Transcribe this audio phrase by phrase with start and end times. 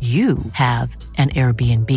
[0.00, 1.92] you have an Airbnb.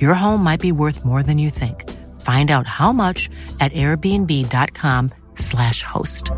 [0.00, 1.88] Your home might be worth more than you think.
[2.20, 3.30] Find out how much
[3.60, 6.32] at airbnb.com/slash host.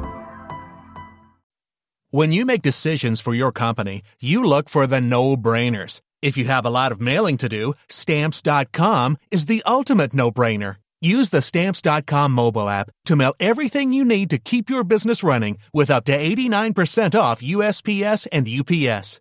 [2.12, 6.00] When you make decisions for your company, you look for the no brainers.
[6.20, 10.74] If you have a lot of mailing to do, stamps.com is the ultimate no brainer.
[11.00, 15.56] Use the stamps.com mobile app to mail everything you need to keep your business running
[15.72, 19.20] with up to 89% off USPS and UPS.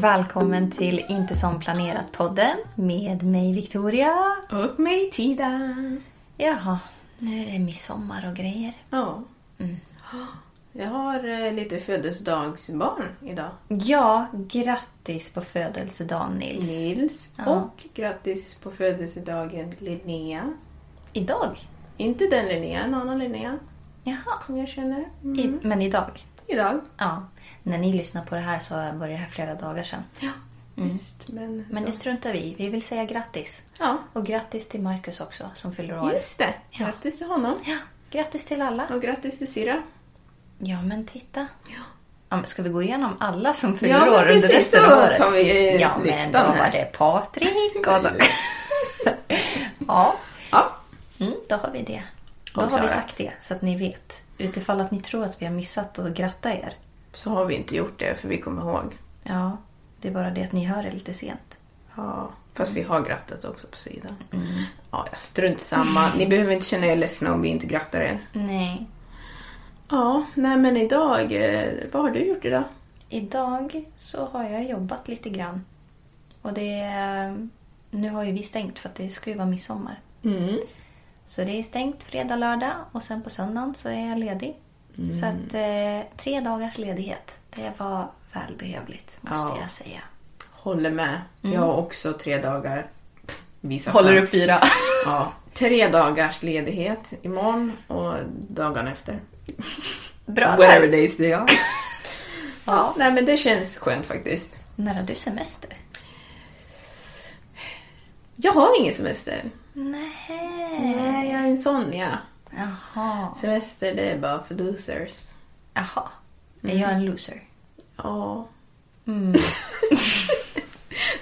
[0.00, 4.36] Välkommen till Inte som planerat-podden med mig Victoria.
[4.50, 5.76] Och mig Tida.
[6.36, 6.78] Jaha,
[7.18, 8.72] nu är det midsommar och grejer.
[8.90, 9.22] Ja.
[10.72, 13.50] Jag har eh, lite födelsedagsbarn idag.
[13.68, 16.80] Ja, grattis på födelsedagen Nils.
[16.80, 17.34] Nils.
[17.36, 17.46] Ja.
[17.46, 20.52] Och grattis på födelsedagen Linnea.
[21.12, 21.68] Idag?
[21.96, 23.58] Inte den Linnea, en annan Linnea
[24.04, 25.08] Jaha, som jag känner.
[25.22, 25.38] Mm.
[25.38, 26.26] I, men idag?
[26.52, 26.80] Idag.
[26.98, 27.26] Ja.
[27.62, 30.02] När ni lyssnar på det här så var det här flera dagar sedan.
[30.20, 30.30] Ja,
[30.74, 31.28] visst.
[31.28, 32.54] Men, Men det struntar vi i.
[32.58, 33.62] Vi vill säga grattis.
[33.78, 36.12] Ja, Och grattis till Marcus också som fyller år.
[36.12, 36.54] just det.
[36.70, 36.84] Ja.
[36.84, 37.58] Grattis till honom.
[37.66, 37.76] Ja,
[38.10, 38.86] grattis till alla.
[38.88, 39.82] Och grattis till syrra.
[40.58, 41.46] Ja, men titta.
[41.68, 42.36] Ja.
[42.36, 45.18] men ska vi gå igenom alla som fyller Ja, år under precis, resten av året?
[45.18, 46.58] tar vi, eh, ja, men då här.
[46.58, 48.08] var det Patrik och så...
[49.88, 50.14] Ja,
[50.50, 50.76] Ja.
[51.20, 52.02] mm, då har vi det.
[52.54, 54.22] Då har vi sagt det så att ni vet.
[54.38, 56.74] Utifall att ni tror att vi har missat att gratta er.
[57.12, 58.96] Så har vi inte gjort det för vi kommer ihåg.
[59.22, 59.56] Ja,
[60.00, 61.58] det är bara det att ni hör det lite sent.
[61.96, 64.16] Ja, fast vi har grattat också på sidan.
[64.90, 66.14] Ja, strunt samma.
[66.16, 68.20] Ni behöver inte känna er ledsna om vi inte grattar er.
[68.32, 68.86] Nej.
[69.88, 72.64] Ja, nej men idag, eh, vad har du gjort idag?
[73.08, 75.64] Idag så har jag jobbat lite grann.
[76.42, 76.86] Och det...
[77.90, 80.00] Nu har ju vi stängt för att det ska ju vara midsommar.
[80.24, 80.58] Mm.
[81.30, 84.56] Så det är stängt fredag, lördag och sen på söndagen så är jag ledig.
[84.98, 85.10] Mm.
[85.10, 89.58] Så att eh, tre dagars ledighet, det var välbehövligt måste Ja.
[89.60, 90.00] jag säga.
[90.50, 91.20] Håller med.
[91.40, 92.90] Jag har också tre dagar.
[93.60, 94.58] Visa Håller du fyra?
[95.04, 98.14] Ja, tre dagars ledighet imorgon och
[98.48, 99.20] dagen efter.
[100.26, 100.88] Bra Whatever där.
[100.92, 101.46] days they are.
[102.64, 104.60] ja, nej men det känns skönt faktiskt.
[104.76, 105.70] När har du semester?
[108.36, 109.50] Jag har ingen semester.
[109.80, 110.94] Nej.
[110.96, 112.18] Nej, jag är en sån ja.
[112.50, 113.34] Jaha.
[113.40, 115.30] Semester det är bara för losers.
[115.74, 116.08] Jaha.
[116.62, 117.42] Är jag en loser?
[117.96, 118.48] Ja.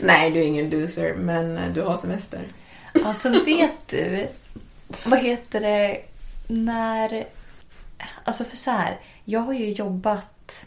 [0.00, 2.48] Nej, du är ingen loser, men du har semester.
[3.04, 4.28] Alltså vet du,
[5.06, 6.02] vad heter det,
[6.46, 7.26] när...
[8.24, 10.66] Alltså för så här, jag har ju jobbat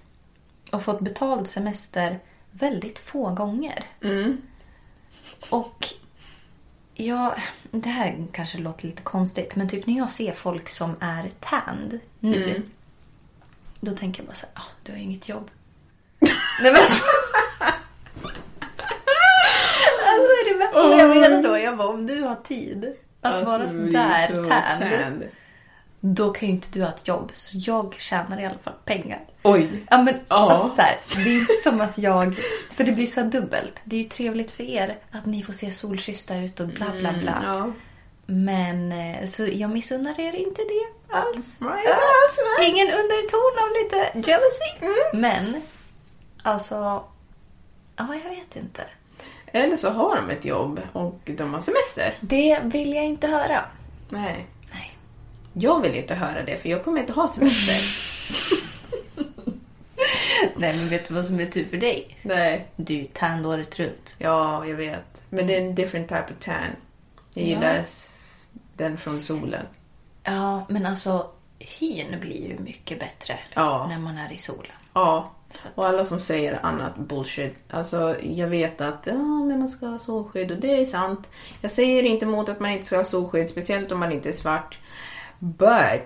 [0.71, 2.19] och fått betald semester
[2.51, 3.83] väldigt få gånger.
[4.03, 4.41] Mm.
[5.49, 5.87] Och
[6.93, 7.41] jag,
[7.71, 11.99] det här kanske låter lite konstigt, men typ när jag ser folk som är tanned
[12.19, 12.61] nu,
[13.79, 15.51] då tänker jag bara så här, ah, du har ju inget jobb.
[16.61, 17.05] Nej men alltså.
[20.09, 21.57] alltså är det vad jag menar då?
[21.57, 25.29] Jag bara, om du har tid att vara Att bli sådär så tanned.
[26.01, 27.31] Då kan ju inte du ha ett jobb.
[27.33, 29.19] Så jag tjänar i alla fall pengar.
[29.43, 29.69] Oj.
[29.89, 30.51] Ja, men Ja.
[30.51, 32.35] alltså så här, det är inte som att jag...
[32.71, 33.73] För det blir så dubbelt.
[33.83, 37.13] Det är ju trevligt för er att ni får se solkyssta ut och bla bla
[37.13, 37.31] bla.
[37.37, 37.71] Mm, Ja.
[38.25, 38.93] Men
[39.27, 41.61] så så jag missunnar er inte det alls.
[41.61, 42.69] Inte alls, nej.
[42.69, 44.95] Ingen underton av lite jealousy.
[45.13, 45.61] Men,
[46.43, 46.75] alltså...
[47.95, 48.83] Ja, jag vet inte.
[49.53, 52.13] Eller så har de ett jobb och de har semester.
[52.21, 53.65] Det vill jag inte höra.
[54.09, 54.47] Nej.
[55.53, 57.75] Jag vill inte höra det för jag kommer inte ha semester.
[60.55, 62.17] Nej, men vet du vad som är tur för dig?
[62.21, 62.67] Nej.
[62.75, 64.15] Du är tanned året runt.
[64.17, 65.23] Ja, jag vet.
[65.29, 66.55] Men det är en different type of tan.
[67.33, 67.47] Jag Ja.
[67.47, 69.65] gillar s- den från solen.
[70.23, 71.27] Ja, men alltså
[71.59, 73.87] hyn blir ju mycket bättre Ja.
[73.89, 74.71] när man är i solen.
[74.93, 75.31] Ja.
[75.49, 77.55] Att- Och alla som säger annat bullshit.
[77.69, 81.29] Alltså, jag vet att ja, men man ska ha solskydd och det är sant.
[81.61, 84.33] Jag säger inte emot att man inte ska ha solskydd, speciellt om man inte är
[84.33, 84.79] svart.
[85.43, 86.01] But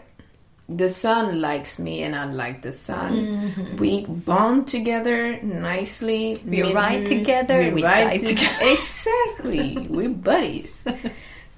[0.78, 3.52] the sun likes me and I like the sun.
[3.80, 6.40] We bond together nicely.
[6.44, 8.50] We ride together, we die to- together.
[8.80, 9.76] Exactly!
[9.90, 10.84] We're buddies.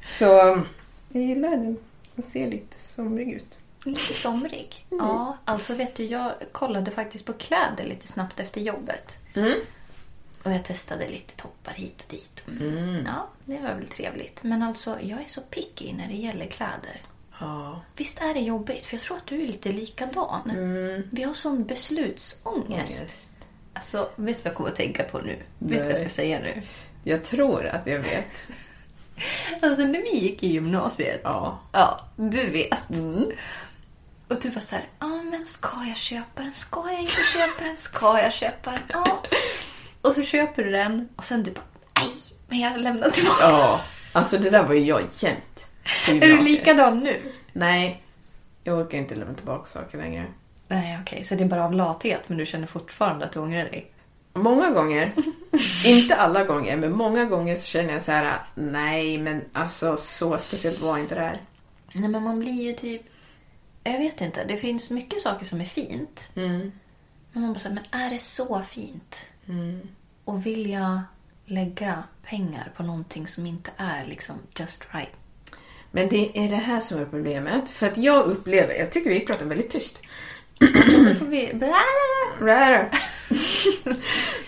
[0.07, 0.25] Så
[1.09, 1.77] jag gillar den.
[2.15, 3.59] Den ser lite somrig ut.
[3.85, 4.85] Lite somrig.
[4.89, 9.17] Ja, alltså vet du, jag kollade faktiskt på kläder lite snabbt efter jobbet.
[9.33, 9.59] Mm.
[10.43, 12.43] Och jag testade lite toppar hit och dit.
[12.47, 13.05] Mm.
[13.05, 14.43] Ja, det var väl trevligt.
[14.43, 17.01] Men alltså, jag är så picky när det gäller kläder.
[17.39, 17.81] Ja.
[17.95, 18.85] Visst är det jobbigt?
[18.85, 20.41] För jag tror att du är lite likadan.
[21.11, 22.69] Vi har sån beslutsångest.
[22.69, 23.33] Ångest.
[23.73, 25.35] Alltså, vet du vad jag kommer att tänka på nu?
[25.35, 25.95] Vet du vad jag Nej.
[25.95, 26.61] ska säga nu?
[27.03, 28.47] Jag tror att jag vet.
[29.61, 31.21] Alltså, när vi gick i gymnasiet.
[31.23, 31.59] Ja.
[31.71, 32.83] Ja, du vet.
[34.27, 36.53] Och du var så här, ja men ska jag köpa den?
[36.53, 37.77] Ska jag inte köpa den?
[37.77, 38.81] Ska jag köpa den?
[38.89, 39.23] Ja.
[40.01, 41.65] Och så köper du den och sen du bara,
[41.99, 42.13] nej,
[42.47, 43.37] men jag lämnar tillbaka.
[43.41, 43.81] Ja,
[44.11, 45.67] alltså det där var ju jag jämt.
[46.07, 47.21] Är du likadan nu?
[47.53, 48.03] Nej,
[48.63, 50.25] jag orkar inte lämna tillbaka saker längre.
[50.67, 53.63] Nej, okej, så det är bara av lathet, men du känner fortfarande att du ångrar
[53.63, 53.91] dig?
[54.33, 55.13] Många gånger,
[55.85, 60.37] inte alla gånger, men många gånger så känner jag så här, nej men alltså så
[60.37, 61.41] speciellt var inte det här.
[61.93, 63.01] Nej, men man blir ju typ,
[63.83, 66.29] jag vet inte, det finns mycket saker som är fint.
[66.35, 66.71] Mm.
[67.31, 69.29] Men man bara säger, men är det så fint?
[70.25, 70.99] Och vill jag
[71.45, 75.13] lägga pengar på någonting som inte är liksom just right?
[75.97, 77.69] Men det är det här som är problemet.
[77.69, 79.99] För att jag upplever, jag tycker vi pratar väldigt tyst.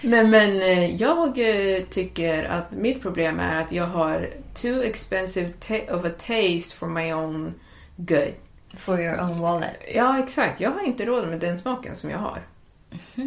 [0.02, 5.54] Nej men eh, jag eh, tycker att mitt problem är att jag har too expensive
[5.92, 7.54] of a taste for my own
[7.96, 8.34] good.
[8.78, 9.82] For your own wallet.
[9.96, 10.62] Ja, exakt.
[10.62, 12.42] Jag har inte råd med den smaken som jag har.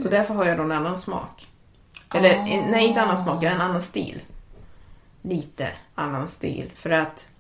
[0.05, 1.47] Och därför har jag en annan smak.
[2.15, 4.23] Eller, eh, nej, inte annan smak, jag har en annan stil.
[5.23, 6.71] Lite annan stil.
[6.75, 7.32] För att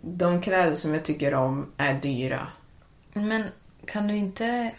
[0.00, 2.46] de kläder som jag tycker om är dyra.
[3.12, 3.44] Men
[3.86, 4.70] kan du inte...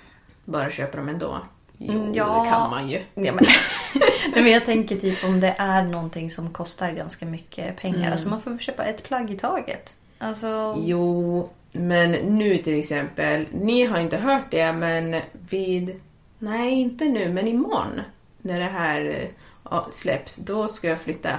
[0.45, 1.37] Bara köper dem ändå.
[1.77, 2.43] Jo, Mm, ja.
[2.43, 2.97] det kan man ju.
[3.15, 3.45] Ja, men...
[4.33, 8.11] Nej, men jag tänker typ om det är någonting som kostar ganska mycket pengar.
[8.11, 9.95] Alltså man får köpa ett plagg i taget.
[10.17, 10.75] Alltså...
[10.79, 13.45] Jo, men nu till exempel.
[13.51, 15.99] Ni har inte hört det, men vid...
[16.39, 18.01] Nej, inte nu, men imorgon.
[18.41, 19.29] När det här
[19.71, 21.29] eh, släpps, då ska jag flytta.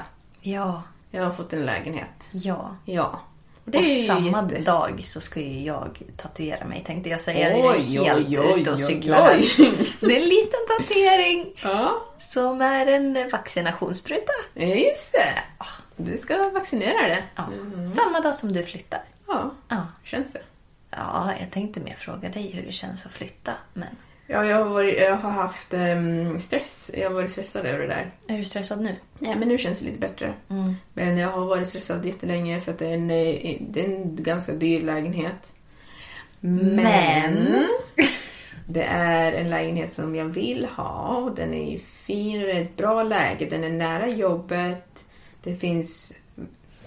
[0.41, 2.29] Ja, Jag har fått en lägenhet.
[2.33, 2.77] ja.
[2.85, 3.21] Ja.
[3.65, 7.49] Det är ju samma dag så ska ju jag tatuera mig tänkte jag säga.
[7.57, 9.17] Oj, jag är helt oj, oj, ute och oj, cyklar.
[9.17, 9.37] här.
[9.39, 9.49] oj.
[10.01, 14.33] Det är en liten tatuering Ja, som är en vaccinationsspruta.
[14.55, 15.35] just det.
[15.97, 17.23] Du ska vaccinera det.
[17.37, 17.49] Ja.
[17.97, 19.03] Samma dag som du flyttar.
[19.27, 19.87] Ja, Ja.
[20.05, 20.43] känns det.
[20.91, 23.53] ja, jag tänkte mer fråga dig hur det känns att flytta.
[23.75, 23.89] Men
[24.33, 26.91] Ja, jag har, varit, jag har haft ehm, stress.
[26.95, 28.11] Jag har varit stressad över det där.
[28.27, 28.97] är du stressad nu?
[29.19, 30.35] Nej, men nu känns det lite bättre.
[30.95, 34.17] Men jag har varit stressad jättelänge för att det är en, eh, det är en
[34.17, 35.55] ganska dyr lägenhet.
[36.41, 37.67] Men
[38.67, 42.77] det är en lägenhet som jag vill ha den är fin och det är ett
[42.77, 43.47] bra läge.
[43.51, 45.07] Den är nära jobbet.
[45.43, 46.15] Det finns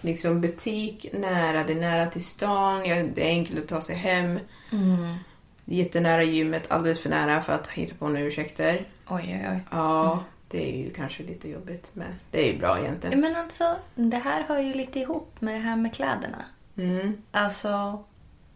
[0.01, 2.83] liksom butik nära, det är nära till stan,
[3.15, 4.39] det är enkelt att ta sig hem.
[4.71, 5.34] Är
[5.65, 8.85] jättenära gymmet, alldeles för nära för att hitta på några ursäkter.
[9.07, 9.59] Oj, oj, oj.
[9.71, 13.19] Ja, det är ju kanske lite jobbigt men det är ju bra egentligen.
[13.19, 16.45] Men alltså, det här hör ju lite ihop med det här med kläderna.
[16.77, 17.17] Mm.
[17.31, 18.03] Alltså,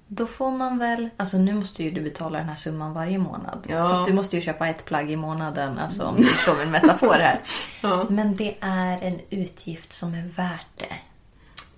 [0.08, 1.10] då får man väl...
[1.18, 3.66] Alltså nu måste ju du betala den här summan varje månad.
[3.70, 3.89] Ja.
[3.89, 7.13] Så du måste ju köpa ett plagg i månaden, alltså om du förstår min metafor
[7.13, 7.42] här.
[7.82, 8.06] Ja.
[8.10, 10.96] Men det är en utgift som är värt det.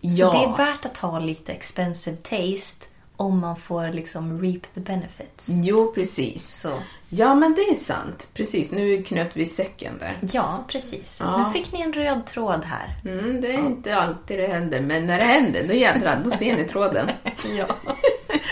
[0.01, 0.31] Ja.
[0.31, 2.87] Så det är värt att ha lite expensive taste
[3.21, 5.47] om man får liksom reap the benefits.
[5.63, 6.47] Jo, precis.
[6.61, 6.71] Så,
[7.13, 8.27] Ja, men det är sant.
[8.33, 10.17] Precis, nu knöt vi säcken där.
[10.31, 11.17] ja, precis.
[11.23, 11.47] Ja.
[11.47, 13.11] Nu fick ni en röd tråd här.
[13.11, 16.55] Mm, det är inte alltid det händer, men när det händer, då jädrar, då ser
[16.57, 17.09] ni tråden.
[17.57, 17.65] Ja.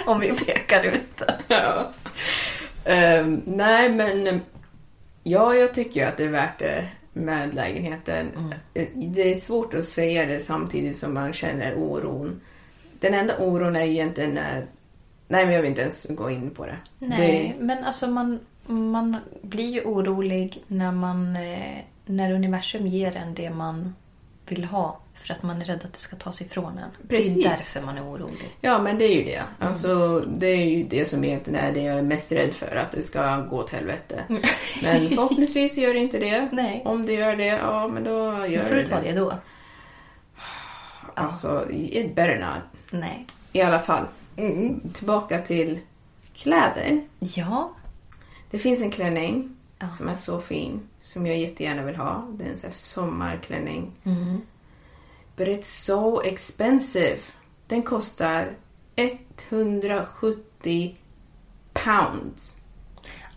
[0.05, 1.35] om vi pekar ut det.
[1.47, 1.91] ja.
[2.85, 4.41] Ehm, nej, men
[5.23, 8.53] ja, jag tycker att det är värt det med lägenheten.
[8.73, 12.41] Eh, Det är svårt att säga det samtidigt som man känner oron.
[12.99, 14.67] Den enda oron är egentligen när...
[15.27, 16.77] Nej, men jag vill inte ens gå in på det.
[16.99, 23.33] Nej, men alltså man, man blir ju orolig när, man, eh, när universum ger en
[23.33, 23.95] det man
[24.47, 27.07] vill ha för att man är rädd att det ska tas ifrån en.
[27.07, 27.33] Precis.
[27.33, 28.57] Det är därför man är orolig.
[28.61, 29.41] Ja, men det är ju det.
[29.59, 32.91] Alltså, det är ju det som egentligen är det jag är mest rädd för, att
[32.91, 34.23] det ska gå åt helvete.
[34.83, 36.49] Men förhoppningsvis gör det inte det.
[36.51, 36.81] Nej.
[36.85, 38.11] Om det gör det, ja men då
[38.47, 39.33] gör Då får det du ta det då.
[41.13, 42.78] Alltså, it better not.
[42.91, 43.25] Nej.
[43.53, 44.05] I alla fall,
[44.93, 45.79] tillbaka till
[46.33, 47.01] kläder.
[47.19, 47.71] Ja.
[48.51, 49.89] Det finns en klänning Ja.
[49.89, 52.27] som är så fin, som jag jättegärna vill ha.
[52.31, 53.91] Det är en sån sommarklänning.
[55.35, 57.19] But it's so expensive.
[57.67, 58.55] Den kostar
[59.49, 60.95] 170
[61.73, 62.55] pounds.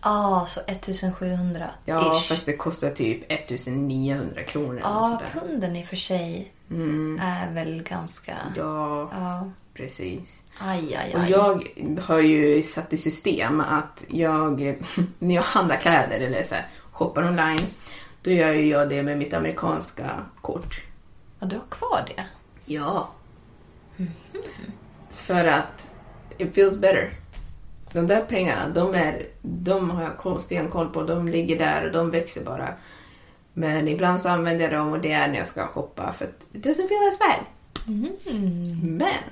[0.01, 2.27] Ja, så 1700 Ja, ish.
[2.27, 5.41] fast det kostar typ 1900 kronor Ja, sådär.
[5.47, 6.53] punden i och för sig
[7.21, 8.37] är väl ganska...
[8.55, 9.51] Ja, Ja.
[9.73, 10.43] precis.
[10.59, 11.31] Aj, aj, Och aj.
[11.31, 11.67] jag
[12.01, 14.75] har ju satt i system att jag,
[15.19, 17.65] när jag handlar kläder eller så här, shoppar online,
[18.21, 20.09] då gör ju jag det med mitt amerikanska
[20.41, 20.81] kort.
[21.39, 22.23] Ja, du har kvar det?
[22.65, 23.09] Ja.
[25.09, 25.91] För att
[26.37, 27.09] it feels better.
[27.91, 31.03] De där pengarna, de, är, de har jag koll- stenkoll på.
[31.03, 32.69] De ligger där och de växer bara.
[33.53, 36.47] Men ibland så använder jag dem och det är när jag ska shoppa för att
[36.51, 37.45] it doesn't feel as bad.
[38.81, 39.23] Men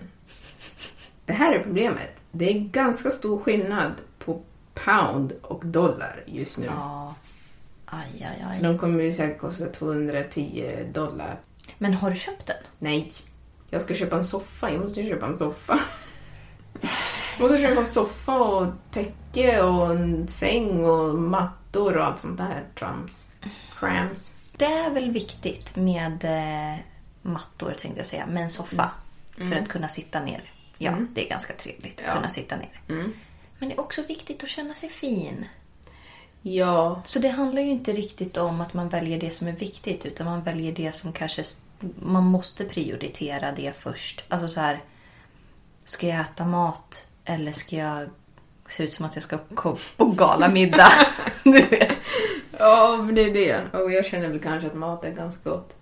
[1.25, 2.21] det här är problemet.
[2.31, 4.41] Det är ganska stor skillnad på
[4.73, 6.65] pound och dollar just nu.
[6.65, 7.15] Ja.
[7.85, 8.57] Aj, aj, aj.
[8.57, 11.39] Så de kommer ju säkert kosta 210 dollar.
[11.77, 12.55] Men har du köpt den?
[12.79, 13.11] Nej.
[13.69, 14.71] Jag ska köpa en soffa.
[14.71, 15.79] Jag måste ju köpa en soffa.
[17.37, 22.37] Jag måste köpa en soffa och täcke och en säng och mattor och allt sånt
[22.37, 23.27] där trams.
[23.81, 24.33] Trams.
[24.51, 26.79] Det är väl viktigt med eh,
[27.21, 28.91] mattor, tänkte jag säga, med en soffa.
[29.37, 30.51] För att kunna sitta ner.
[30.77, 32.13] Ja, det är ganska trevligt att Ja.
[32.13, 32.81] kunna sitta ner.
[33.59, 35.45] Men det är också viktigt att känna sig fin.
[36.41, 40.05] Ja, Så det handlar ju inte riktigt om att man väljer det som är viktigt
[40.05, 41.43] utan man väljer det som kanske...
[42.01, 44.23] Man måste prioritera det först.
[44.29, 44.83] Alltså så här...
[45.83, 48.09] Ska jag äta mat eller ska jag
[48.67, 49.37] se ut som att jag ska
[49.97, 50.91] på galamiddag?
[51.43, 51.91] du vet.
[52.61, 53.79] Ja men det är det.
[53.79, 55.75] Och jag känner väl kanske att mat är ganska gott.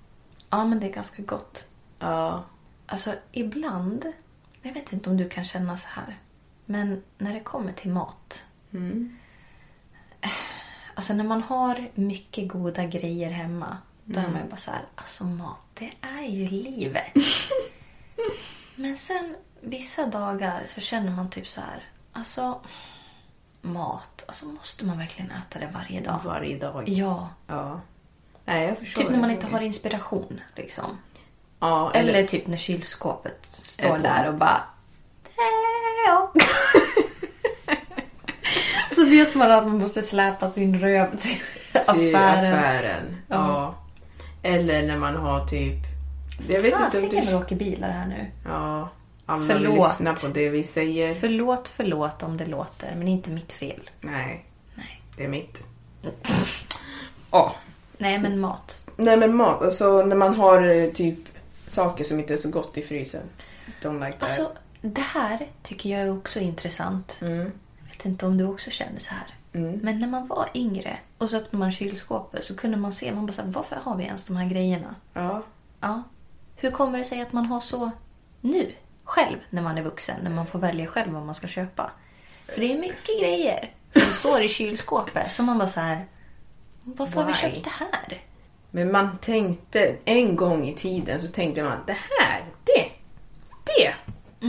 [0.49, 1.65] Ja, men det är ganska gott.
[1.99, 2.43] Ja.
[2.85, 4.05] Alltså ibland,
[4.61, 6.17] jag vet inte om du kan känna så här,
[6.65, 8.45] men när det kommer till mat.
[10.95, 14.85] Alltså när man har mycket goda grejer hemma, då är man ju bara så här,
[14.95, 17.13] alltså mat, det är ju livet.
[18.75, 22.61] men sen vissa dagar så känner man typ så här, alltså
[23.61, 26.19] mat, alltså måste man verkligen äta det varje dag?
[26.25, 26.89] Varje dag.
[26.89, 27.79] Ja, Ja.
[28.45, 29.01] Nej, jag förstår.
[29.01, 30.97] typ när man inte har inspiration liksom.
[31.59, 34.63] Ja, Eller typ när kylskåpet står Är där och bara...
[36.07, 36.33] Ja.
[38.95, 41.39] Så vet man att man måste släpa sin röv till
[41.71, 42.53] till affären.
[42.53, 43.21] affären.
[43.27, 43.75] Ja.
[44.43, 45.75] Eller när man har typ...
[46.47, 47.21] Jag vet inte om du...
[47.21, 48.31] vi åker bilar här nu.
[48.45, 48.89] Ja.
[49.29, 49.73] Alla Förlåt.
[49.73, 51.13] vill lyssna på det vi säger.
[51.13, 53.89] Förlåt, förlåt om det låter, men inte mitt fel.
[54.01, 54.45] Nej,
[54.75, 55.01] Nej.
[55.17, 55.63] det är mitt.
[57.31, 57.55] Ja.
[57.97, 58.81] Nej, men mat.
[58.97, 61.19] Nej men mat, alltså när man har eh, typ
[61.67, 63.21] saker som inte är så gott i frysen.
[63.81, 64.23] Don't like that.
[64.23, 67.17] Alltså, det här tycker jag är också intressant.
[67.21, 67.51] Mm.
[67.79, 69.35] Jag vet inte om du också känner så här.
[69.51, 73.25] Men när man var yngre och så öppnade man kylskåpet så kunde man se, man
[73.25, 74.95] bara så här, varför har vi ens de här grejerna?
[75.13, 75.43] Ja.
[75.79, 76.03] Ja.
[76.55, 77.91] Hur kommer det sig att man har så
[78.41, 78.71] nu,
[79.09, 80.15] själv, när man är vuxen?
[80.23, 81.91] När man får välja själv vad man ska köpa.
[82.45, 86.05] För det är mycket grejer som står i kylskåpet som man bara så här...
[86.83, 87.37] Varför har vi Why?
[87.39, 88.23] köpt det här?
[88.71, 92.91] Men man tänkte, en gång i tiden så tänkte man det här, det,
[93.65, 93.93] det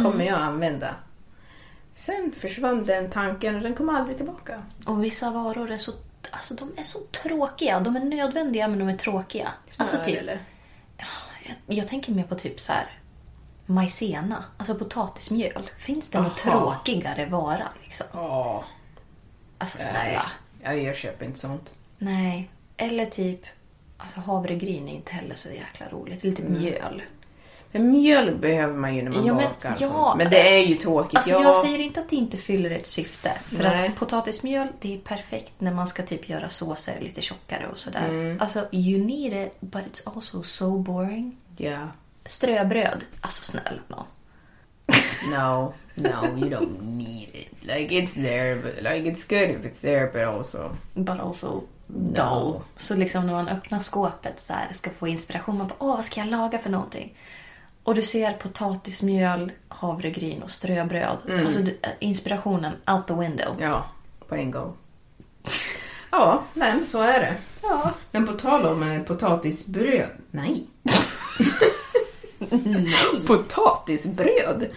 [0.02, 0.94] kommer jag använda.
[1.92, 4.62] Sen försvann den tanken och den kom aldrig tillbaka.
[4.86, 5.92] Och vissa varor är så,
[6.30, 7.80] alltså, de är så tråkiga.
[7.80, 9.48] De är nödvändiga men de är tråkiga.
[9.78, 10.42] alltså, Smör typ, eller?
[11.46, 12.99] jag, jag tänker mer på typ så här
[13.70, 15.70] majsena, alltså potatismjöl.
[15.78, 16.60] Finns det något Aha.
[16.82, 18.06] tråkigare vara liksom?
[19.58, 20.30] Alltså Nej, snälla.
[20.62, 21.70] ja, jag köper inte sånt.
[21.98, 22.50] Nej.
[22.76, 23.40] Eller typ,
[23.96, 26.24] alltså havregryn är inte heller så jäkla roligt.
[26.24, 27.02] Eller typ mjöl.
[27.72, 29.76] Men mjöl behöver man ju när man Ja, men- bakar.
[29.80, 30.14] ja.
[30.18, 31.16] men det är ju tråkigt.
[31.16, 31.42] Alltså ja.
[31.42, 33.32] jag säger inte att det inte fyller ett syfte.
[33.44, 33.88] För Nej.
[33.88, 38.08] att potatismjöl, det är perfekt när man ska typ göra såser lite tjockare och sådär.
[38.08, 38.40] Mm.
[38.40, 41.36] Alltså, you need it, but it's also so boring.
[41.56, 41.88] Ja.
[42.24, 44.04] Ströbröd, alltså snälla nån.
[45.30, 47.48] No, no, you don't need it.
[47.60, 52.60] Like it's there, but like it's good if it's there, but also But also dull.
[52.76, 55.58] Så liksom när man öppnar skåpet så här, ska få inspiration.
[55.58, 57.16] Man bara, åh vad ska jag laga för någonting?
[57.82, 61.18] Och du ser potatismjöl, havregryn och ströbröd.
[61.46, 63.56] Alltså du, inspirationen out the window.
[63.60, 63.84] ja,
[64.28, 64.76] på en gång.
[66.10, 67.34] Ja, nej, men så är det.
[67.62, 67.90] Ja.
[68.10, 70.66] Men på tal om eh, potatisbröd, nej.
[73.26, 74.70] potatisbröd.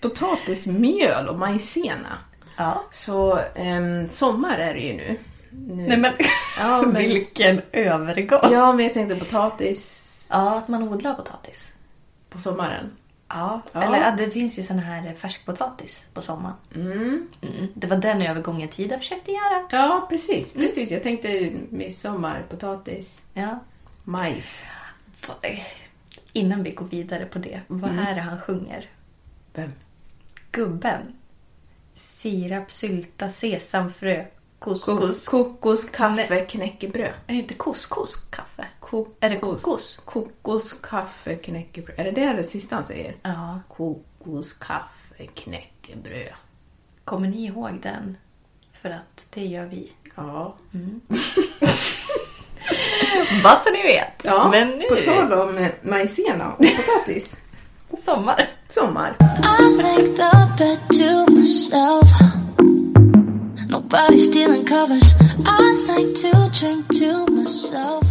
[0.00, 2.18] Potatismjöl och majsena.
[2.56, 2.84] Ja.
[2.90, 5.18] Så ehm, sommar är det ju nu.
[5.50, 5.86] nu.
[5.88, 6.12] Nej men,
[6.58, 8.52] Ja, men- vilken övergång.
[8.52, 11.72] Ja, men jag tänkte potatis Ja, att man odlar potatis.
[12.30, 12.90] på sommaren.
[13.28, 13.82] Ja, Ja.
[13.82, 16.56] eller ja, det finns ju sån här färskpotatis på sommaren.
[16.74, 17.28] Mm.
[17.42, 17.66] Mm.
[17.74, 19.66] Det var den övergången Tida försökte göra.
[19.70, 20.52] Ja, precis.
[20.52, 20.90] precis.
[20.90, 23.58] Jag tänkte midsommar, potatis, Ja.
[24.04, 24.64] majs.
[26.36, 28.90] Innan vi går vidare på det, vad är det han sjunger?
[29.52, 29.72] Vem?
[30.50, 31.14] Gubben.
[31.94, 34.24] Sirap, sylta, sesamfrö,
[34.58, 34.84] couscous.
[34.84, 37.12] Kokos, kokos kaffe, knäckebröd.
[37.26, 38.66] Är det inte couscous kaffe?
[38.80, 39.14] Kokos.
[39.20, 39.96] Är det kokos?
[40.04, 41.98] Kokos, kaffe, knäckebröd.
[41.98, 43.16] Är det det, det sista han säger?
[43.22, 43.60] Ja.
[43.68, 46.32] Kokos, kaffe, knäckebröd.
[47.04, 48.16] Kommer ni ihåg den?
[48.72, 49.92] För att det gör vi.
[50.14, 50.56] Ja.
[53.44, 54.22] Bara så ni vet.
[54.24, 54.48] ja.
[54.50, 57.36] Men nu På tal om majsena och potatis.
[57.98, 58.46] sommar.
[58.68, 59.16] Sommar.
[59.60, 62.08] I make the bed to myself.
[63.68, 65.02] Nobody stealing covers.
[65.60, 68.04] I like to drink to myself.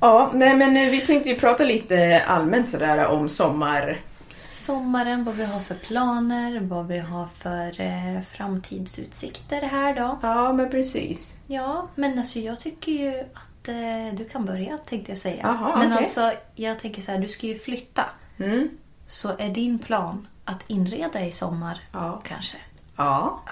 [0.00, 3.98] Ja, nej men eh, vi tänkte ju prata lite allmänt sådär om sommar.
[4.68, 10.18] Sommaren, vad vi har för planer, vad vi har för eh, framtidsutsikter här då.
[10.22, 11.36] Ja, men precis.
[11.46, 15.40] Ja, men alltså jag tycker ju att eh, du kan börja tänkte jag säga.
[15.42, 16.04] Jaha, men okej.
[16.04, 18.04] alltså jag tänker så här, du ska ju flytta.
[18.38, 18.68] Mm.
[19.06, 22.22] Så är din plan att inreda i sommar Ja.
[22.24, 22.56] kanske?
[22.96, 23.42] Ja,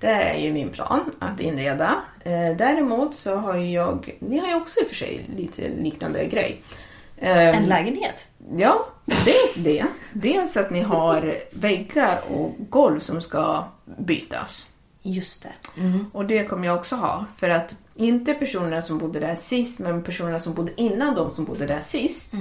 [0.00, 1.94] det är ju min plan att inreda.
[2.20, 6.26] Eh, däremot så har jag, ni har ju också i och för sig lite liknande
[6.26, 6.62] grej.
[7.16, 8.26] En lägenhet?
[8.56, 9.84] Ja, dels det.
[10.12, 13.64] Dels att ni har väggar och golv som ska
[13.98, 14.68] bytas.
[15.02, 15.52] Just det.
[16.12, 17.24] Och det kommer jag också ha.
[17.36, 21.44] För att inte personerna som bodde där sist, men personerna som bodde innan de som
[21.44, 22.34] bodde där sist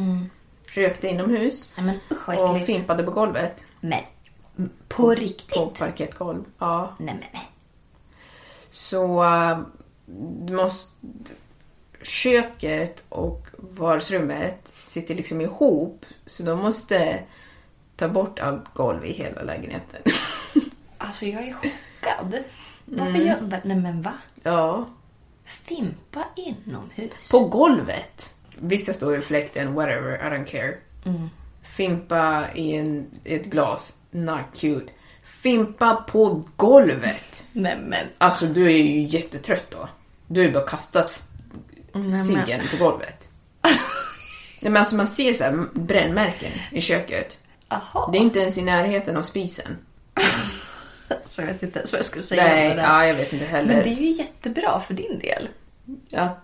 [0.73, 2.65] rökte inomhus Nej men usch och äckligt.
[2.65, 3.65] fimpade på golvet.
[3.79, 3.99] Men
[4.87, 5.55] på riktigt?
[5.55, 6.43] På parkettgolv.
[6.57, 6.95] Ja.
[6.99, 7.49] Nej men nej.
[8.69, 9.59] Så äh,
[10.45, 10.91] du måste...
[12.03, 16.05] Köket och vardagsrummet sitter liksom ihop.
[16.25, 17.19] Så de måste
[18.01, 20.01] ta bort allt golv i hela lägenheten.
[20.97, 22.43] Alltså jag är chockad.
[22.85, 23.27] Varför Mm.
[23.27, 23.61] gör...
[23.63, 24.13] Nej men va?
[24.43, 24.89] ja.
[25.45, 27.31] Fimpa inomhus?
[27.31, 28.35] På golvet.
[28.57, 30.77] Vissa står i fläkten, whatever, I don't care.
[31.63, 34.93] Fimpa i en, ett glas, not cute.
[35.23, 37.45] Fimpa på golvet.
[37.51, 38.05] Nej men.
[38.17, 39.89] Alltså du är ju jättetrött då.
[40.27, 41.23] Du har ju bara kastat
[42.27, 43.29] ciggen på golvet.
[44.61, 47.37] Nej, men alltså man ser så här brännmärken i köket.
[47.71, 48.09] Aha.
[48.11, 49.77] Det är inte ens i närheten av spisen.
[51.25, 52.89] Så jag vet inte ens vad jag ska säga Nej, om det där.
[52.89, 53.73] ja, jag vet inte heller.
[53.73, 55.47] Men det är ju jättebra för din del.
[56.13, 56.37] Att,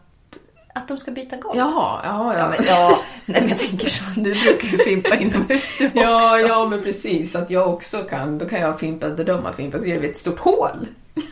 [0.75, 1.57] Att de ska byta golv.
[1.57, 2.39] jaha, jaha, ja.
[2.39, 2.99] Ja, men, ja.
[3.25, 4.03] Nej, men jag tänker så.
[4.15, 7.35] Du brukar ju fimpa inomhus du Ja, ja, men precis.
[7.35, 8.37] Att jag också kan.
[8.37, 9.81] Då kan jag fimpa där de har fimpat.
[9.81, 10.87] Så gör vi ett stort hål.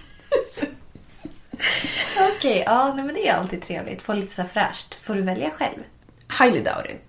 [2.38, 4.01] Okej, ja nej, men det är alltid trevligt.
[4.01, 4.95] Få lite så fräscht.
[5.03, 5.77] Får du välja själv?
[6.39, 7.01] Highly doubt it.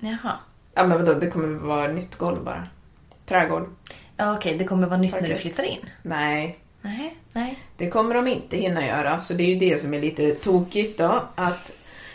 [0.00, 0.32] Jaha.
[0.76, 2.66] Ja, men vadå, det kommer vara nytt golv bara.
[3.26, 3.64] Trägolv.
[4.16, 5.78] Ja, okej, det kommer vara nytt när du flyttar in.
[6.02, 7.58] Nej, Nej, nej.
[7.76, 9.20] det kommer de inte hinna göra.
[9.20, 11.22] Så det är ju det som är lite tokigt då.
[11.34, 11.72] Att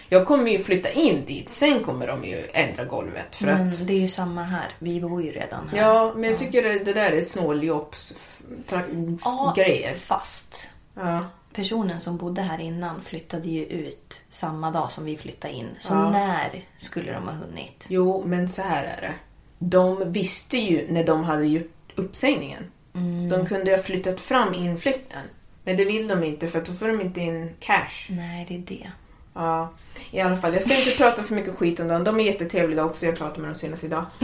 [0.10, 1.50] jag kommer ju flytta in dit.
[1.50, 3.36] Sen kommer de ju ändra golvet.
[3.36, 4.66] För Men att, det är ju samma här.
[4.80, 5.78] Vi bor ju redan här.
[5.78, 9.96] ja, men jag tycker det, det där är snåljåps f- tra- Ja, grejer.
[9.96, 11.26] Fast Ja.
[11.54, 15.68] Personen som bodde här innan flyttade ju ut samma dag som vi flyttade in.
[15.78, 16.12] Så Ja.
[16.12, 17.86] när skulle de ha hunnit?
[17.90, 19.14] Jo, men så här är det.
[19.60, 22.64] De visste ju när de hade gjort uppsägningen.
[22.96, 23.30] Mm.
[23.30, 25.22] De kunde ha flyttat fram inflytten.
[25.64, 28.08] Men det vill de inte för då får de inte in cash.
[28.10, 28.92] Nej, det är det.
[29.34, 29.72] Ja,
[30.12, 30.54] i alla fall.
[30.54, 32.04] Jag ska inte prata för mycket skit om dem.
[32.04, 33.06] De är jättetrevliga också.
[33.06, 34.06] Jag pratade med dem senast idag.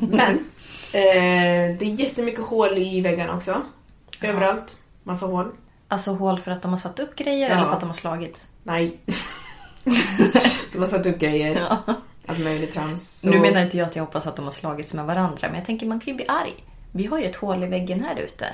[0.00, 0.30] Men
[0.92, 3.62] eh, det är jättemycket hål i väggarna också.
[4.22, 4.76] Överallt.
[5.02, 5.52] Massa hål.
[5.88, 7.56] Alltså hål för att de har satt upp grejer Ja.
[7.56, 8.48] eller för att de har slagits?
[8.62, 8.96] Nej.
[10.72, 11.62] de har satt upp grejer.
[12.26, 13.08] Allt möjligt trams.
[13.20, 15.54] Så- Nu menar inte jag att jag hoppas att de har slagits med varandra, men
[15.54, 16.54] jag tänker man kan ju bli arg.
[16.92, 18.46] Vi har ju ett hål i väggen här ute.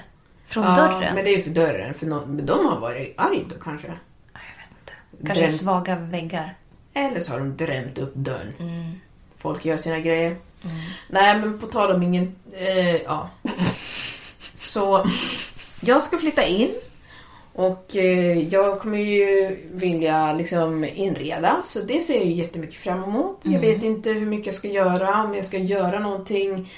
[0.47, 1.15] Från ja, dörren.
[1.15, 1.95] men det är ju för dörren.
[1.95, 3.87] För någon, men de har varit arg då kanske.
[3.87, 5.27] Jag vet inte.
[5.27, 6.55] Kanske Dräm- svaga väggar.
[6.95, 9.01] Eller så har de drämt upp dörren.
[9.39, 10.37] Folk gör sina grejer.
[11.09, 12.35] Nej, men på tal om ingen...
[12.53, 13.31] Eh, ja.
[14.53, 15.07] Så
[15.81, 16.75] jag ska flytta in.
[17.55, 23.05] Och eh, jag kommer ju vilja liksom inreda, så det ser jag ju jättemycket fram
[23.05, 23.41] emot.
[23.43, 26.73] Jag vet inte hur mycket jag ska göra, om jag ska göra någonting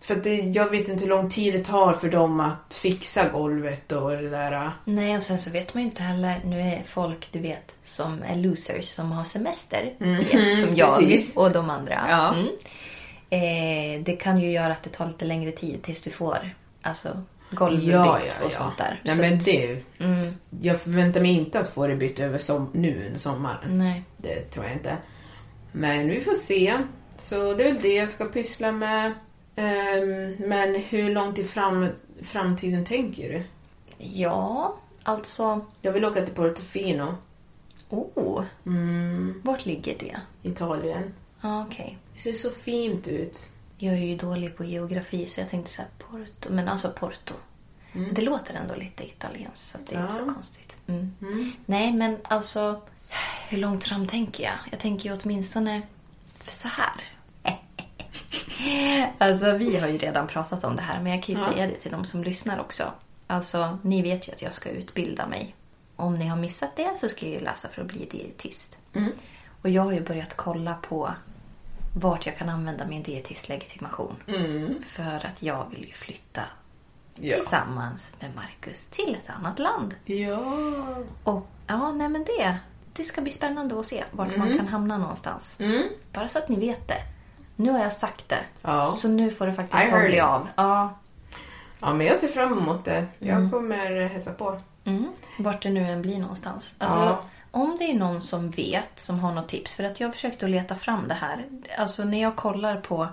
[0.00, 3.92] För det, jag vet inte hur lång tid det tar för dem att fixa golvet
[3.92, 4.70] och det där.
[4.84, 6.40] Nej, och sen så vet man ju inte heller.
[6.44, 9.94] Nu är folk, du vet, som är losers som har semester.
[9.98, 11.36] Du vet, som jag precis.
[11.36, 11.94] och de andra.
[12.08, 12.34] Ja.
[12.34, 12.48] Mm.
[13.30, 17.22] Eh, det kan ju göra att det tar lite längre tid tills vi får alltså,
[17.50, 19.00] golv bytt och sånt där.
[19.04, 20.26] Nej, Så men det, Mm.
[20.60, 23.78] Jag förväntar mig inte att få det bytt över som, nu under sommaren.
[23.78, 24.02] Nej.
[24.16, 24.96] Det tror jag inte.
[25.72, 26.78] Men vi får se.
[27.16, 29.12] Så det är väl det jag ska pyssla med.
[29.56, 31.88] Ehm, men hur långt i fram,
[32.22, 33.42] framtiden tänker du?
[34.04, 35.60] Ja, alltså...
[35.80, 37.14] Jag vill åka till Portofino,
[37.90, 40.20] Oh, mm, vart ligger det?
[40.42, 41.14] Italien.
[41.40, 41.98] Ja, okej.
[42.14, 43.48] Det ser så fint ut.
[43.80, 46.52] Jag är ju dålig på geografi så jag tänkte säga Porto.
[46.52, 47.34] Men alltså Porto.
[48.12, 50.34] Det låter ändå lite italienskt så det är inte så Ja.
[50.34, 50.78] konstigt.
[50.86, 51.12] Mm.
[51.66, 52.82] Nej, men alltså
[53.48, 54.54] hur långt fram tänker jag?
[54.70, 55.82] Jag tänker ju åtminstone
[56.48, 57.02] så här.
[59.18, 61.52] alltså vi har ju redan pratat om det här men jag kan ju Ja.
[61.52, 62.92] säga det till de som lyssnar också.
[63.26, 65.54] Alltså ni vet ju att jag ska utbilda mig.
[65.96, 68.78] Om ni har missat det så ska jag ju läsa för att bli dietist.
[69.62, 71.14] Och jag har ju börjat kolla på
[72.00, 74.16] vart jag kan använda min dietistlegitimation.
[74.86, 76.42] För att jag vill ju flytta
[77.20, 77.36] Ja.
[77.36, 79.94] tillsammans med Marcus till ett annat land.
[80.04, 80.38] Ja.
[81.24, 82.56] Och ja, nej men det,
[82.92, 85.58] det ska bli spännande att se vart man kan hamna någonstans.
[86.12, 87.02] Bara så att ni vet det.
[87.56, 88.44] Nu har jag sagt det.
[88.62, 88.86] Ja.
[88.86, 90.46] Så nu får det I faktiskt ta och heard bli av.
[90.56, 90.98] Ja.
[91.80, 93.06] Ja, men jag ser fram emot det.
[93.18, 94.60] Jag kommer hälsa på.
[94.84, 95.08] Mm.
[95.38, 96.74] Vart det nu än blir någonstans.
[96.78, 97.22] Alltså, Ja.
[97.50, 99.76] Om det är någon som vet, som har något tips.
[99.76, 101.44] För att jag försökte att leta fram det här.
[101.78, 103.08] Alltså när jag kollar på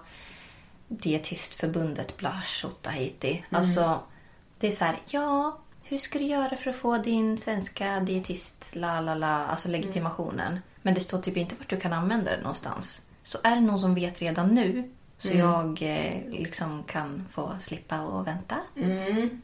[0.88, 3.45] Dietistförbundet Blash och Tahiti.
[3.50, 4.00] Alltså
[4.60, 8.69] det är så här, ja, hur ska du göra för att få din svenska dietist,
[8.76, 10.60] la la la, alltså legitimationen.
[10.82, 13.02] Men det står typ inte vart du kan använda det någonstans.
[13.24, 18.02] Så är det någon som vet redan nu så jag eh, liksom kan få slippa
[18.02, 18.56] och vänta.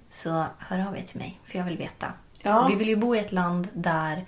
[0.10, 2.14] Så hör av er till mig, för jag vill veta.
[2.42, 2.68] Ja.
[2.68, 4.26] Vi vill ju bo i ett land där,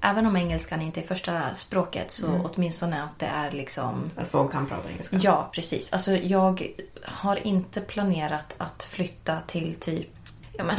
[0.00, 4.10] även om engelskan inte är första språket, så åtminstone att det är liksom...
[4.16, 5.18] Att folk kan prata engelska.
[5.22, 5.92] Ja, precis.
[5.92, 10.08] Alltså jag har inte planerat att flytta till typ...
[10.52, 10.76] Ja, men,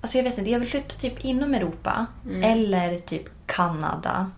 [0.00, 2.06] alltså jag vet inte, jag vill flytta typ inom Europa.
[2.42, 4.30] Eller typ Kanada.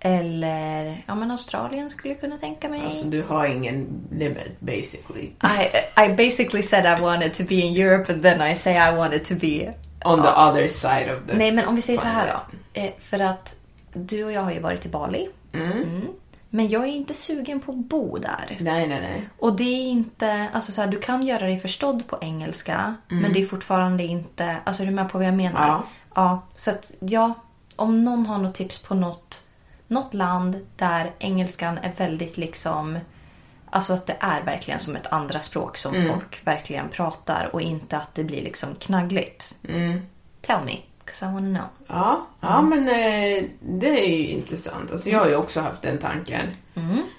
[0.00, 2.82] Eller ja, men Australien skulle jag kunna tänka mig.
[2.84, 5.24] Alltså du har ingen limit basically.
[5.24, 8.96] I, I basically said I wanted to be in Europe and then I say I
[8.96, 9.72] wanted to be...
[10.04, 11.36] On the other side of the...
[11.36, 12.56] Nej, men om vi säger så här då.
[12.80, 13.56] Eh, för att
[13.92, 15.28] du och jag har ju varit i Bali.
[15.52, 16.02] Mm.
[16.50, 18.56] Men jag är inte sugen på att bo där.
[18.60, 19.28] Nej, nej, nej.
[19.38, 20.48] Och det är inte...
[20.52, 22.94] Alltså så här, du kan göra dig förstådd på engelska.
[23.08, 24.56] Men det är fortfarande inte...
[24.64, 25.66] Alltså är du med på vad jag menar?
[25.66, 25.84] Ja.
[26.14, 27.34] Ja, så att ja.
[27.76, 29.42] Om någon har något tips på något,
[29.88, 32.98] något land där engelskan är väldigt liksom...
[33.76, 37.96] Alltså att det är verkligen som ett andra språk som folk verkligen pratar och inte
[37.96, 39.56] att det blir liksom knaggligt.
[40.42, 41.68] Tell me, 'cause I wanna know.
[41.98, 44.92] Ja, ja men eh, det är ju intressant.
[44.92, 46.46] Alltså jag har ju också haft den tanken.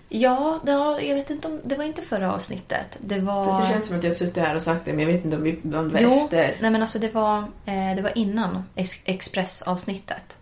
[0.10, 1.62] Ja, det har, jag vet inte om...
[1.66, 2.98] Det var inte förra avsnittet.
[3.00, 3.62] Det var...
[3.62, 5.44] Det känns som att jag suttit här och sagt det, men jag vet inte om,
[5.44, 6.56] vi, om det var Jo, efter.
[6.62, 10.38] nej men alltså det var, eh, det var innan ex- Express-avsnittet.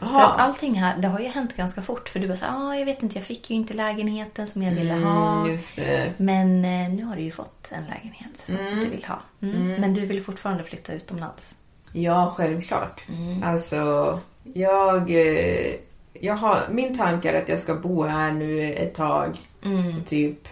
[0.00, 0.24] För Aha.
[0.24, 2.08] att allting här, det har ju hänt ganska fort.
[2.08, 4.72] För du var så ah, jag vet inte, jag fick ju inte lägenheten som jag
[4.72, 5.38] ville ha.
[5.38, 6.12] Mm, just det.
[6.16, 9.18] Men eh, nu har du ju fått en lägenhet som du vill ha.
[9.42, 9.80] Mm.
[9.80, 11.56] Men du vill fortfarande flytta utomlands.
[11.92, 13.04] Ja, självklart.
[13.08, 13.42] Mm.
[13.42, 14.20] Alltså,
[14.54, 15.10] jag...
[15.10, 15.74] eh,
[16.12, 19.38] jag har, min tanke är att jag ska bo här nu ett tag.
[19.64, 20.04] Mm.
[20.04, 20.48] Typ,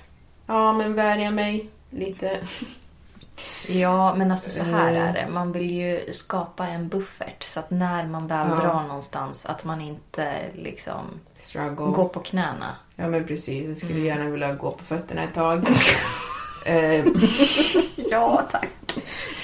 [0.46, 2.38] ja men värja mig lite.
[3.68, 5.08] Ja, men alltså så här Eh.
[5.08, 5.28] är det.
[5.32, 7.42] Man vill ju skapa en buffert.
[7.42, 8.56] Så att när man väl Ja.
[8.56, 11.00] drar någonstans, att man inte liksom
[11.34, 11.86] Struggle.
[11.86, 12.76] går på knäna.
[12.96, 14.06] Ja men precis, jag skulle Mm.
[14.06, 15.66] gärna vilja gå på fötterna ett tag.
[16.66, 17.04] eh,
[18.10, 18.68] Ja, tack.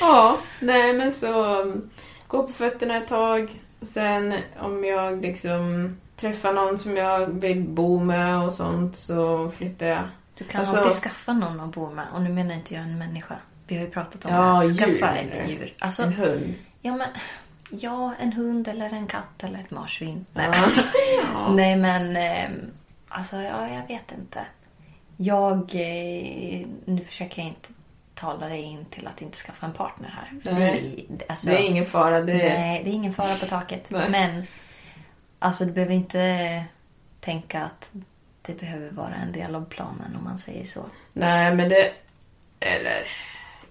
[0.01, 1.91] ja, nej men så um,
[2.29, 3.61] gå på fötterna ett tag.
[3.81, 9.51] Och sen om jag liksom träffar någon som jag vill bo med och sånt så
[9.57, 10.03] flyttar jag.
[10.39, 12.07] Du kan Alltså- alltid skaffa någon att bo med.
[12.15, 13.35] Och nu menar inte jag en människa.
[13.67, 15.73] Vi har ju pratat om Ja, djur, Skaffa menar ett djur.
[15.79, 16.55] Alltså, En hund.
[16.83, 17.09] ja, men,
[17.71, 20.25] ja, en hund eller en katt eller ett marsvin.
[20.33, 20.49] Nej,
[21.35, 21.49] Ja.
[21.49, 22.71] men, nej, men ehm,
[23.09, 24.47] alltså, ja, jag vet inte.
[25.17, 25.55] Jag...
[25.75, 27.69] Eh, nu försöker jag inte
[28.15, 30.53] tala dig in till att inte skaffa en partner här.
[30.55, 31.07] Nej.
[31.09, 32.21] det, är- alltså, Det är ingen fara.
[32.21, 33.91] Det Nej, det är ingen fara på taket.
[33.91, 34.09] Nej.
[34.11, 34.47] Men
[35.39, 36.65] alltså, du behöver inte
[37.21, 37.91] tänka att
[38.43, 40.85] det behöver vara en del av planen om man säger så.
[41.13, 41.93] Nej, men det...
[42.61, 43.03] Eller...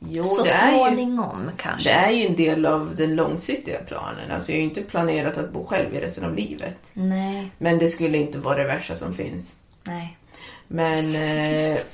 [0.10, 1.90] Jo, så är, ju, småningom kanske.
[1.90, 4.32] det är ju en del av den långsiktiga planen.
[4.32, 6.92] Alltså, jag har ju inte planerat att bo själv i resten av livet.
[6.94, 9.56] Nej, Men det skulle inte vara det värsta som finns.
[9.84, 10.18] nej.
[10.68, 11.16] Men...
[11.16, 11.78] Eh,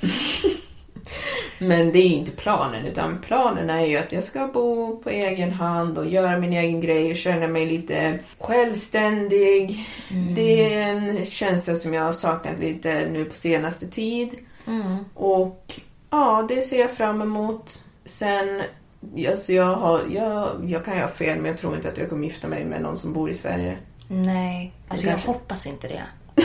[1.58, 5.52] Men det är inte planen, utan planen är ju att jag ska bo på egen
[5.52, 9.86] hand och göra min egen grej och känna mig lite självständig.
[10.36, 14.30] Det är en känsla som jag har saknat lite nu på senaste tid.
[15.14, 17.84] Och ja, det ser jag fram emot.
[18.10, 18.62] Sen,
[19.28, 22.08] alltså jag, har, jag, jag kan ju ha fel, men jag tror inte att jag
[22.08, 23.78] kommer gifta mig med någon som bor i Sverige.
[24.08, 26.02] Nej, alltså jag hoppas inte det.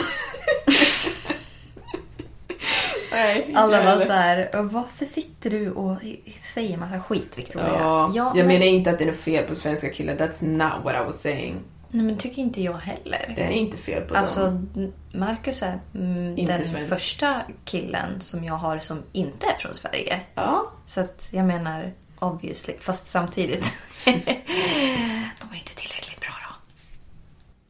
[3.12, 4.06] Nej, Alla var heller.
[4.06, 5.98] så här, varför sitter du och
[6.40, 7.68] säger massa skit Victoria?
[7.68, 10.14] Ja, jag men, menar inte att det är fel på svenska killar.
[10.14, 11.60] That's not what I was saying.
[11.96, 13.32] Nej men tycker inte jag heller.
[13.36, 14.92] Det är inte fel på Alltså, dem.
[15.12, 16.94] Marcus är mm, den svensk.
[16.94, 20.20] första killen som jag har som inte är från Sverige.
[20.34, 23.72] Ja, Så att jag menar, obviously, fast samtidigt.
[24.04, 26.54] de är inte tillräckligt bra då.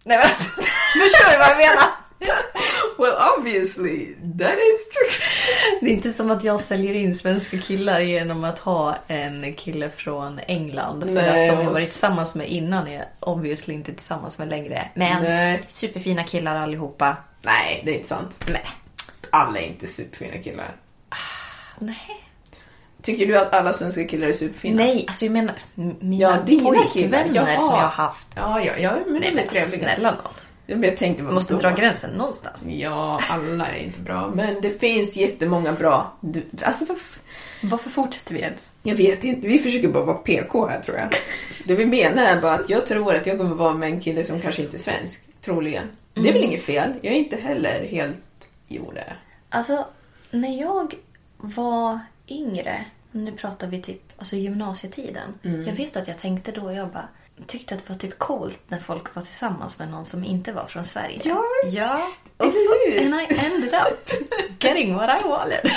[0.05, 0.51] Nej men alltså,
[1.03, 1.89] förstår du vad jag menar?
[2.99, 5.27] Well obviously, that is true.
[5.81, 9.91] Det är inte som att jag säljer in svenska killar genom att ha en kille
[9.91, 11.01] från England.
[11.05, 14.91] För Nej, att de jag varit tillsammans med innan är obviously inte tillsammans med längre.
[14.95, 15.63] Men Nej.
[15.67, 17.17] superfina killar allihopa.
[17.43, 18.45] Nej, det är inte sant.
[18.47, 18.67] Nej.
[19.31, 20.77] Alla är inte superfina killar.
[21.79, 22.23] Nej.
[23.03, 24.77] Tycker du att alla svenska killar är superfina?
[24.77, 25.55] Nej, alltså jag menar
[26.01, 28.29] mina Ja, pojkvänner som jag har haft.
[28.35, 30.33] Ja, ja, ja men Nej men alltså snälla nån.
[30.67, 32.65] Jag tänkte vad måste dra gränsen någonstans.
[32.69, 34.33] Ja, alla är inte bra.
[34.35, 36.13] Men det finns jättemånga bra.
[36.21, 37.21] Du, alltså, vad f-
[37.63, 38.75] Varför fortsätter vi ens?
[38.83, 39.49] jag vet inte.
[39.49, 41.09] Vi försöker bara vara PK här, tror jag.
[41.65, 44.25] Det vi menar är bara att jag tror att jag kommer vara med en kille
[44.25, 45.21] som kanske inte är svensk.
[45.41, 45.85] Troligen.
[46.15, 46.35] Det är Mm.
[46.35, 46.93] väl inget fel.
[47.03, 48.23] Jag är inte heller helt...
[48.69, 49.17] Jo, det är
[49.49, 49.87] Alltså,
[50.31, 50.95] när jag
[51.37, 55.35] var yngre, nu pratar vi typ alltså gymnasietiden.
[55.43, 57.09] Jag vet att jag tänkte då, jag bara
[57.47, 60.67] tyckte att det var typ coolt när folk var tillsammans med någon som inte var
[60.67, 61.21] från Sverige.
[61.25, 61.99] Ja, ja.
[62.37, 64.11] Och så, and I ended up
[64.65, 65.61] getting what I wanted.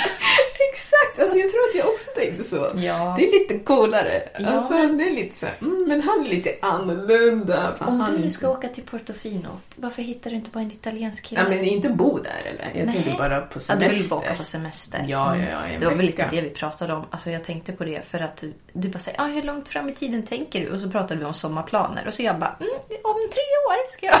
[0.72, 1.18] Exakt!
[1.22, 2.56] Alltså jag tror att jag också tänkte så.
[2.76, 3.14] Ja.
[3.18, 4.28] Det är lite coolare.
[4.38, 7.76] Ja, alltså, det är lite så här, mm, men han är lite annorlunda.
[7.80, 11.40] Om du inte- ska åka till Portofino, varför hittar du inte bara en italiensk kille?
[11.42, 12.78] Ja, men inte bo där eller?
[12.78, 12.94] Jag Nej.
[12.94, 13.88] tänkte bara på Ja, semester.
[13.88, 15.04] du vill bara åka på semester.
[15.08, 17.04] Ja, ja, ja, en Det var väl lite det vi pratade om.
[17.10, 19.94] Alltså jag tänkte på det för att du, bara säger ah, hur långt fram i
[19.94, 20.68] tiden tänker du?
[20.70, 22.06] Och så pratade vi om sommarplaner.
[22.06, 22.72] Och så jag bara, mm,
[23.04, 24.20] om tre år ska jag...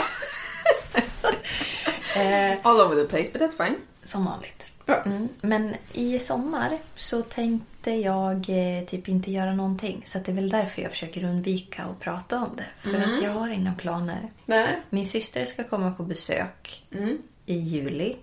[2.52, 3.76] eh, All over the place, but that's fine.
[4.04, 4.72] som vanligt.
[4.86, 4.96] Ja.
[5.06, 5.28] Mm.
[5.40, 10.02] Men i sommar så tänkte jag eh, typ inte göra någonting.
[10.04, 12.64] Så det är väl därför jag försöker undvika att prata om det.
[12.78, 13.12] För Mm.
[13.12, 14.30] att jag har inga planer.
[14.46, 14.80] Nej.
[14.90, 17.18] Min syster ska komma på besök Mm.
[17.46, 18.16] i juli.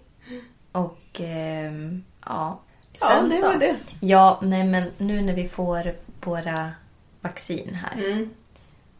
[0.77, 2.59] Och ehm, ja.
[2.99, 3.75] Ja, det så- var det.
[3.99, 6.71] Ja, nej men nu när vi får våra
[7.21, 7.93] vaccin här.
[8.05, 8.29] Mm.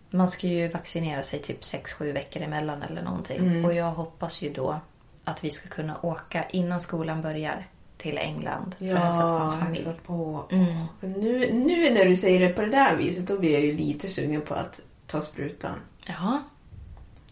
[0.10, 3.38] Man ska ju vaccinera sig typ 6-7 veckor emellan eller någonting.
[3.38, 3.66] Mm.
[3.66, 4.80] Och jag hoppas ju då
[5.24, 9.38] att vi ska kunna åka innan skolan börjar till England för att hälsa på Ja,
[9.38, 9.76] hans familj.
[9.86, 10.46] hälsa på.
[10.52, 10.66] Mm.
[11.02, 14.08] Nu, nu när du säger det på det där viset, då blir jag ju lite
[14.08, 15.74] sugen på att ta sprutan.
[16.08, 16.42] Ja.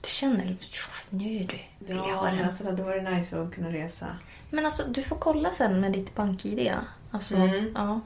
[0.01, 0.55] Du känner,
[1.09, 2.45] nu du, vill jag ha den.
[2.45, 4.07] alltså, då var det nice att kunna resa.
[4.49, 6.73] Men alltså, du får kolla sen med ditt bank-id.
[7.11, 7.71] Alltså, Mm.
[7.75, 7.99] ja.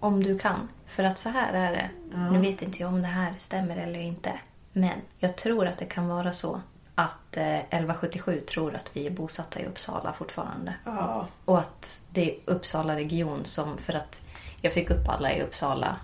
[0.00, 0.68] Om du kan.
[0.86, 1.90] För att så här är det.
[2.12, 2.30] Ja.
[2.30, 4.32] Nu vet inte jag om det här stämmer eller inte.
[4.72, 6.60] Men jag tror att det kan vara så
[6.94, 10.74] att eh, 1177 tror att vi är bosatta i Uppsala fortfarande.
[10.84, 11.26] Ja.
[11.44, 13.78] Och att det är Uppsala region som...
[13.78, 14.26] För att
[14.60, 15.96] jag fick upp alla i Uppsala,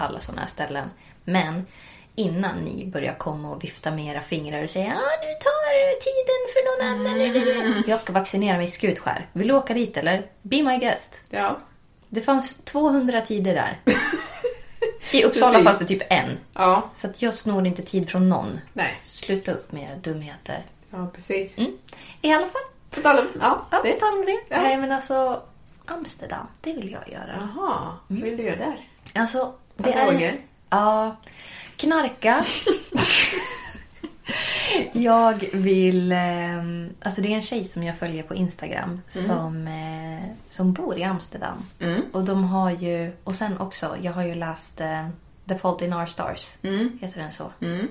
[0.00, 0.90] alla sådana här ställen.
[1.24, 1.66] Men
[2.16, 6.44] innan ni börjar komma och vifta med era fingrar och säga ah, nu tar tiden
[6.52, 7.84] för någon annan.
[7.86, 9.28] Jag ska vaccinera mig i Skutskär.
[9.32, 10.26] Vill du åka dit eller?
[10.42, 11.24] Be my guest.
[11.30, 11.56] Ja.
[12.08, 13.80] Det fanns 200 tider där.
[15.12, 15.66] I Uppsala Precis.
[15.66, 16.28] fanns det typ en.
[16.54, 16.90] Ja.
[16.94, 18.60] Så att jag snor inte tid från någon.
[18.72, 18.98] Nej.
[19.02, 20.66] Sluta upp med era dumheter.
[20.90, 21.58] Ja, precis.
[21.58, 21.78] Mm.
[22.22, 22.62] I alla fall.
[22.90, 23.26] På tal om...
[23.40, 23.92] Ja, Ja, det.
[23.92, 24.38] på tal om det.
[24.48, 24.60] Ja.
[24.62, 25.42] Nej, men alltså
[25.86, 27.50] Amsterdam, det vill jag göra.
[27.56, 28.76] Jaha, vad vill du göra där?
[29.14, 30.06] Alltså, Ta det är...
[30.06, 30.40] droger?
[30.70, 31.16] Ja,
[31.76, 32.44] knarka.
[34.92, 36.12] jag vill...
[36.12, 40.98] ehm, alltså det är en tjej som jag följer på Instagram som, eh, som bor
[40.98, 41.66] i Amsterdam.
[41.80, 42.02] Mm.
[42.12, 43.12] Och de har ju...
[43.24, 45.08] Och sen också, jag har ju läst eh,
[45.48, 46.48] The Fault in Our Stars.
[46.62, 46.98] Mm.
[47.00, 47.52] Heter den så?
[47.60, 47.88] Mm.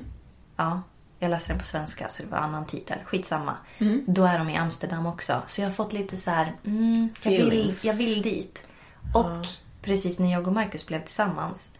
[0.55, 0.81] Ja,
[1.19, 2.97] jag läste den på svenska så det var annan titel.
[3.05, 3.53] Skitsamma.
[3.77, 4.03] Mm.
[4.07, 5.41] Då är de i Amsterdam också.
[5.47, 8.63] Så jag har fått lite så här, mm, jag, vill, jag vill dit.
[9.13, 9.45] Och
[9.81, 11.71] precis när jag och Marcus blev tillsammans,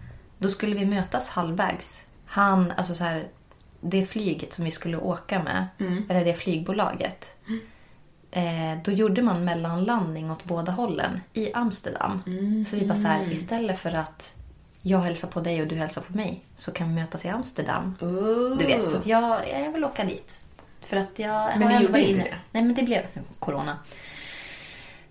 [0.43, 2.06] då skulle vi mötas halvvägs.
[2.25, 3.27] Han, alltså så här,
[3.82, 6.06] det flyget som vi skulle åka med, Mm.
[6.10, 7.36] eller det flygbolaget.
[8.32, 12.21] Eh, då gjorde man mellanlandning åt båda hållen i Amsterdam.
[12.69, 14.36] Så vi bara så här, istället för att
[14.82, 17.95] jag hälsar på dig och du hälsar på mig så kan vi mötas i Amsterdam.
[18.01, 18.58] Oh.
[18.58, 20.39] Du vet, så jag, jag vill åka dit.
[20.82, 22.36] För att jag Men har ni gjorde inte det?
[22.51, 23.01] Nej, men det blev
[23.39, 23.77] corona.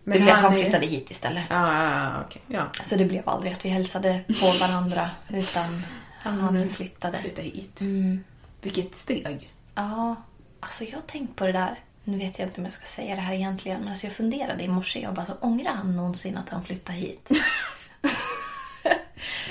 [0.04, 1.44] Men det blev, han han är- flyttade hit istället.
[1.50, 2.42] Ja, ja, okej.
[2.48, 2.66] Ja.
[2.82, 5.10] Så det blev aldrig att vi hälsade på varandra.
[5.28, 5.82] Utan
[6.22, 7.18] han flyttade.
[7.18, 7.80] Flytta hit.
[7.80, 8.24] Mm.
[8.60, 9.50] Vilket steg.
[9.74, 10.16] Ja,
[10.60, 11.80] alltså jag har tänkt på det där.
[12.04, 13.80] Nu vet jag inte om jag ska säga det här egentligen.
[13.80, 15.00] Men alltså jag funderade i morse.
[15.00, 17.30] Jag bara, så, ångrar han någonsin att han flyttade hit?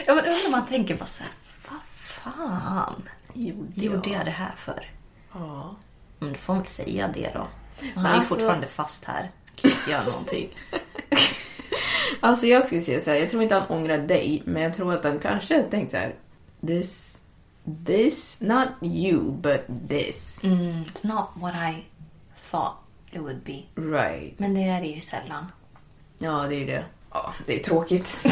[0.05, 1.31] ja, men undrar man tänker bara så här,
[1.69, 4.89] vad fan Gjorde gjorde jag det här för?
[5.33, 5.75] Ja.
[6.19, 7.39] Men du får väl säga det då.
[7.39, 9.31] Han Men är alltså- fortfarande fast här.
[9.89, 10.49] Göra någonting.
[12.23, 14.93] Alltså jag skulle säga så här, jag tror inte han ångrar dig, men jag tror
[14.93, 16.15] att han kanske tänkt så här.
[16.67, 17.17] This,
[17.85, 20.43] this, not you, but this.
[20.43, 21.85] Mm, it's not what I
[22.51, 22.75] thought
[23.11, 23.63] it would be.
[23.75, 24.39] Right.
[24.39, 25.45] Men det är det ju sällan.
[26.17, 26.85] Ja, det är det.
[27.11, 28.23] Ja, det är tråkigt.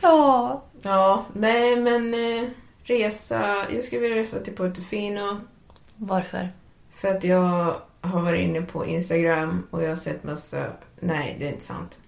[0.00, 0.62] Ja.
[0.82, 2.48] ja, nej men eh,
[2.82, 3.66] resa.
[3.72, 5.40] Jag skulle vilja resa till Portofino.
[5.96, 6.52] Varför?
[6.96, 10.66] För att jag har varit inne på Instagram och jag har sett massa...
[11.00, 11.98] Nej, det är inte sant.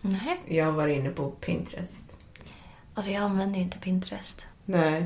[0.00, 0.40] Nej.
[0.46, 2.16] Jag har varit inne på Pinterest.
[2.94, 4.46] Alltså jag använder ju inte Pinterest.
[4.64, 5.04] Nej.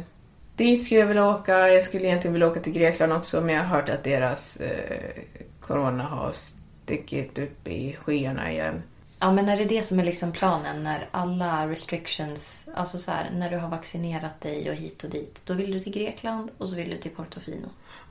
[0.57, 1.69] Dit skulle jag vilja åka.
[1.69, 5.23] Jag skulle egentligen vilja åka till Grekland också, men jag har hört att deras eh,
[5.61, 8.83] corona har stickit upp i skyarna igen.
[9.19, 13.31] Ja, men är det det som är liksom planen när alla restrictions, alltså så här,
[13.31, 16.69] när du har vaccinerat dig och hit och dit, då vill du till Grekland och
[16.69, 17.69] så vill du till Portofino.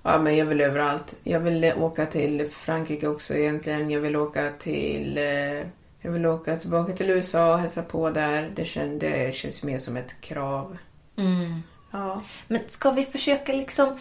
[0.08, 1.16] Ja, men jag vill överallt.
[1.24, 3.90] Jag vill åka till Frankrike också egentligen.
[3.92, 5.18] Jag vill åka till...
[5.18, 5.68] Eh,
[6.02, 8.52] jag vill åka tillbaka till USA och hälsa på där.
[8.56, 10.78] Det, kän, det känns mer som ett krav.
[11.18, 11.64] Mm.
[11.92, 12.22] Ja.
[12.48, 14.00] Men ska vi försöka liksom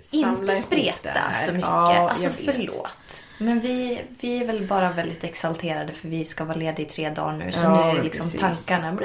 [0.00, 1.10] Samla inte spreta
[1.46, 1.68] så mycket?
[1.68, 3.26] Ja, alltså förlåt.
[3.38, 7.10] Men vi, vi är väl bara väldigt exalterade för vi ska vara lediga i tre
[7.10, 7.52] dagar nu.
[7.52, 8.40] Så Ja, nu är liksom precis.
[8.40, 8.98] tankarna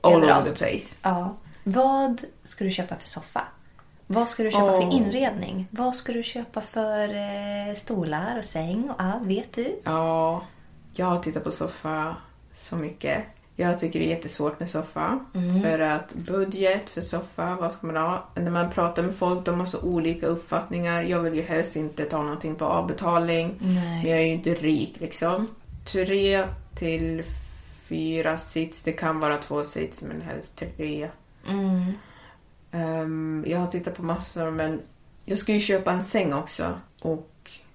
[0.00, 0.96] All over the place.
[1.02, 1.36] Ja.
[1.62, 3.42] Vad ska du köpa för soffa?
[4.06, 4.96] Vad ska du köpa för Åh.
[4.96, 5.68] inredning?
[5.70, 9.22] Vad ska du köpa för eh, stolar och säng och allt?
[9.22, 9.80] Vet du?
[9.84, 10.42] Ja,
[10.94, 12.16] jag har tittat på soffa
[12.56, 13.24] så mycket.
[13.58, 15.20] Jag tycker det är jättesvårt med soffa.
[15.62, 18.28] För att budget för soffa, vad ska man ha?
[18.34, 21.02] När man pratar med folk, de har så olika uppfattningar.
[21.02, 23.54] Jag vill ju helst inte ta någonting på avbetalning.
[23.58, 24.02] Nej.
[24.02, 25.48] Men jag är ju inte rik liksom.
[25.92, 27.22] Tre till
[27.88, 31.10] fyra sits, det kan vara två sits men helst tre.
[31.48, 31.92] Mm.
[32.76, 34.80] Ehm, jag har tittat på massor men
[35.24, 36.80] jag ska ju köpa en säng också.
[37.02, 37.30] Och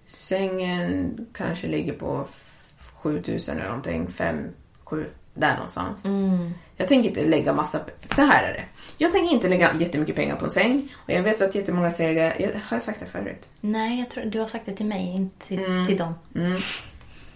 [0.08, 2.62] sängen kanske ligger på f-
[2.94, 4.08] 7000 eller någonting.
[4.08, 4.38] 5,
[4.84, 6.06] 7, där någonstans.
[6.06, 6.52] Mm.
[6.78, 7.80] Jag tänker inte lägga massa...
[8.06, 8.64] Så här är det.
[8.98, 10.90] Jag tänker inte lägga jättemycket pengar på en säng.
[11.06, 12.36] Och jag vet att jättemånga säger det.
[12.40, 13.50] Jag, har jag sagt det förut?
[13.62, 16.14] Nej, jag tror du har sagt det till mig, inte till, till dem.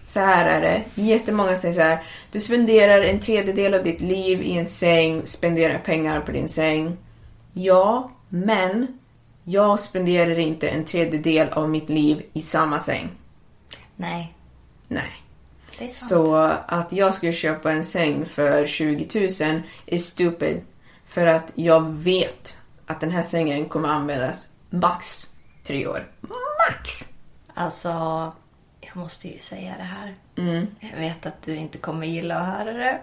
[0.04, 1.02] Så här är det.
[1.02, 1.98] Jättemånga säger så här.
[2.32, 6.96] Du spenderar en tredjedel av ditt liv i en säng, spenderar pengar på din säng.
[7.58, 8.98] Ja, men
[9.44, 13.10] jag spenderar inte en tredjedel av mitt liv i samma säng.
[13.96, 14.34] Nej,
[14.88, 15.22] Nej.
[15.78, 16.08] det är sant.
[16.08, 20.60] Så att jag skulle köpa en säng för 20 000 är stupid.
[21.06, 25.28] För att jag vet att den här sängen kommer användas max
[25.64, 26.10] tre år.
[26.20, 27.12] Max!
[27.54, 27.88] Alltså,
[28.80, 30.14] jag måste ju säga det här.
[30.36, 30.66] Mm.
[30.80, 33.00] Jag vet att du inte kommer gilla att höra det.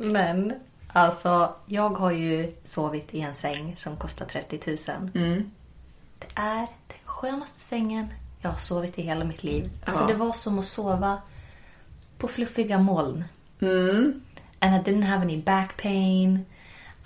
[0.00, 0.54] Men
[0.92, 5.10] alltså, jag har ju sovit i en säng som kostar 30 000.
[5.14, 5.50] Mm.
[6.18, 8.08] Det är den skönaste sängen
[8.40, 9.70] jag har sovit i hela mitt liv.
[9.84, 10.06] Alltså Ja.
[10.08, 11.18] det var som att sova
[12.18, 13.24] på fluffiga moln.
[13.60, 14.20] Mm.
[14.58, 16.44] And I didn't have any back pain.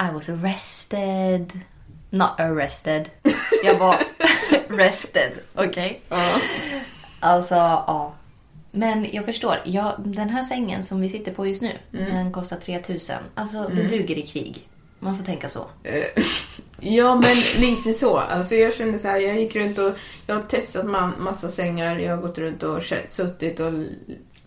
[0.00, 1.60] I was rested.
[2.10, 3.10] Not arrested.
[3.64, 3.96] Jag var
[4.68, 6.00] rested, okej?
[7.20, 8.12] Alltså, ja.
[8.74, 9.60] Men jag förstår.
[9.64, 13.16] Jag, den här sängen som vi sitter på just nu, den kostar 3000.
[13.34, 14.68] Alltså, det duger i krig.
[14.98, 15.66] Man får tänka så.
[16.86, 18.18] Ja, men lite så.
[18.18, 19.92] Alltså jag kände så här, jag gick runt och
[20.26, 21.98] jag har testat man, massa sängar.
[21.98, 23.72] Jag har gått runt och suttit och...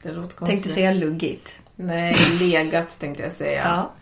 [0.03, 0.47] Det låter konstigt.
[0.47, 1.59] Tänkte säga luggit.
[1.75, 3.61] Nej, legat tänkte jag säga.
[3.65, 3.93] Ja.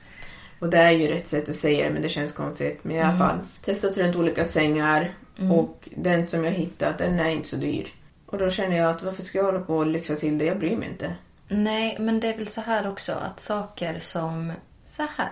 [0.59, 2.79] Och det är ju rätt sätt att säga det, men det känns konstigt.
[2.81, 5.11] Men i alla fall, testat runt olika sängar
[5.51, 7.93] och den som jag hittat, den är inte så dyr.
[8.25, 10.45] Och då känner jag att varför ska jag hålla på och lyxa till det?
[10.45, 11.15] Jag bryr mig inte.
[11.47, 15.31] Nej, men det är väl så här också att saker som så här.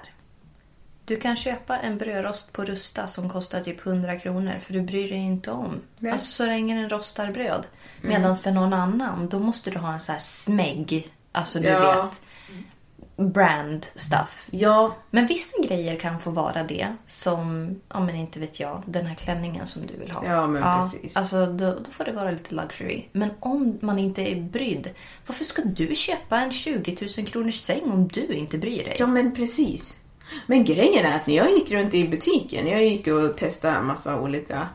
[1.05, 5.09] Du kan köpa en brödrost på Rusta som kostar typ 100 kronor för du bryr
[5.09, 5.81] dig inte om.
[5.99, 6.11] Nej.
[6.11, 7.63] Alltså så länge den rostar bröd.
[8.01, 11.13] Medan för någon annan då måste du ha en så här smägg.
[11.31, 12.03] Alltså du Ja.
[12.03, 12.21] vet.
[13.15, 14.47] Brand stuff.
[14.51, 16.87] Ja, Men vissa grejer kan få vara det.
[17.05, 20.25] Som, ja men inte vet jag, den här klänningen som du vill ha.
[20.25, 21.15] Ja, men precis.
[21.17, 23.05] Alltså då, då får det vara lite luxury.
[23.11, 24.89] Men om man inte är brydd,
[25.27, 28.95] varför ska du köpa en 20 000 kronors säng om du inte bryr dig?
[28.99, 30.03] ja men precis.
[30.47, 33.85] Men grejen är att när jag gick runt i butiken, jag gick och testade en
[33.85, 34.67] massa olika.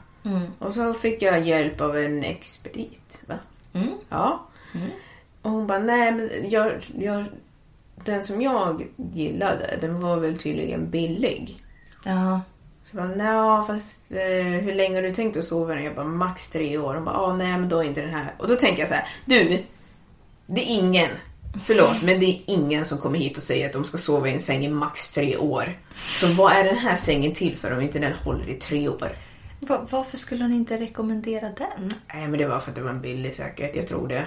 [0.58, 3.22] Och så fick jag hjälp av en expedit.
[3.26, 3.34] Va?
[4.08, 4.46] Ja.
[5.42, 7.24] Och hon bara, nej men jag, jag,
[8.10, 11.62] den som jag gillade, den var väl tydligen billig.
[12.04, 12.40] Ja.
[12.82, 15.84] Så jag bara, fast eh, hur länge har du tänkt att sova den?
[15.84, 16.94] Jag bara, max tre år.
[16.94, 18.34] Hon bara, ah, nej men då är inte den här.
[18.38, 19.62] Och då tänker jag så här, du,
[20.46, 21.08] det är ingen,
[21.62, 24.32] förlåt, men det är ingen som kommer hit och säger att de ska sova i
[24.32, 25.78] en säng i max tre år.
[26.20, 29.08] Så vad är den här sängen till för om inte den håller i tre år?
[29.60, 31.90] Va- varför skulle hon inte rekommendera den?
[32.14, 34.26] Nej men det var för att det var en billig säkert, jag tror det.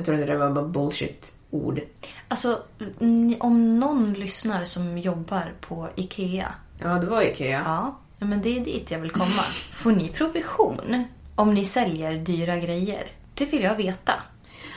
[0.00, 1.80] Jag tror att det var bara bullshit-ord.
[2.28, 2.62] Alltså,
[3.38, 6.54] om någon lyssnar som jobbar på IKEA.
[6.78, 7.62] Ja, det var Ikea.
[7.64, 9.42] Ja, men det är dit jag vill komma.
[9.72, 13.12] Får ni provision om ni säljer dyra grejer?
[13.34, 14.12] Det vill jag veta.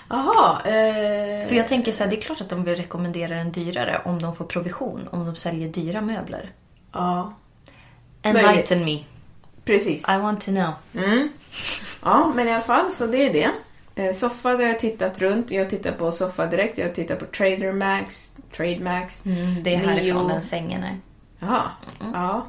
[0.09, 3.51] Jaha, eh, För jag tänker så här, det är klart att de vill rekommendera den
[3.51, 6.51] dyrare om de får provision, om de säljer dyra möbler.
[6.91, 7.33] ja,
[8.21, 8.99] Enlighten me.
[9.65, 10.09] precis.
[10.09, 10.73] I want to know.
[12.03, 13.51] Ja, men i alla fall, så det är det.
[13.95, 15.51] Eh, soffa, där jag tittat runt.
[15.51, 16.77] Jag tittar på Soffa direkt.
[16.77, 19.25] Jag tittar på Trader Max, Trade Max.
[19.25, 20.99] Mm, det är härifrån den sängen är.
[21.39, 21.61] Jaha,
[22.13, 22.47] ja.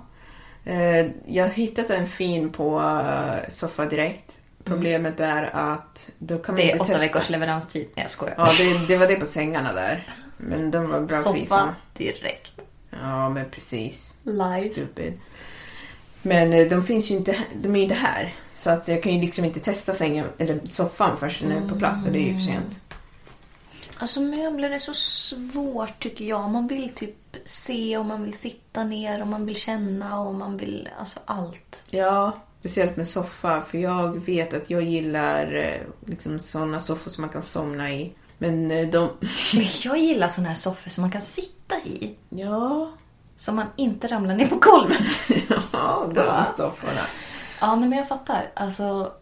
[0.65, 4.41] Eh, jag har hittat en fin på uh, Soffa direkt.
[4.65, 7.01] Problemet är att då kan man Det är åtta testa.
[7.01, 7.89] veckors leveranstid.
[7.97, 8.35] Nej, jag skojar.
[8.39, 10.09] Ja, det, det var det på sängarna där.
[10.37, 11.75] Men de var bra Soffa priserna.
[11.97, 12.61] direkt.
[12.91, 14.15] Ja, men precis.
[14.23, 14.73] Lies.
[14.73, 15.13] Stupid.
[16.23, 18.35] Men eh, de finns ju inte, de är ju inte här.
[18.55, 21.69] Så att jag kan ju liksom inte testa sängen, eller soffan först när den är
[21.69, 22.81] på plats och det är ju för sent.
[23.99, 26.51] Alltså möbler är så svårt tycker jag.
[26.51, 30.57] Man vill typ se och man vill sitta ner och man vill känna och man
[30.57, 31.83] vill, alltså allt.
[31.91, 33.63] Ja, speciellt med soffa.
[33.63, 38.13] För jag vet att jag gillar eh, liksom sådana soffor som man kan somna i.
[38.39, 39.09] Men eh, de...
[39.83, 42.15] Jag gillar såna här soffor som man kan sitta i.
[42.29, 42.93] Ja,
[43.37, 44.99] Så man inte ramlar ner på golvet.
[45.73, 47.01] ja de sofforna.
[47.61, 48.51] Ja, nej, men jag fattar.
[48.55, 49.13] Alltså,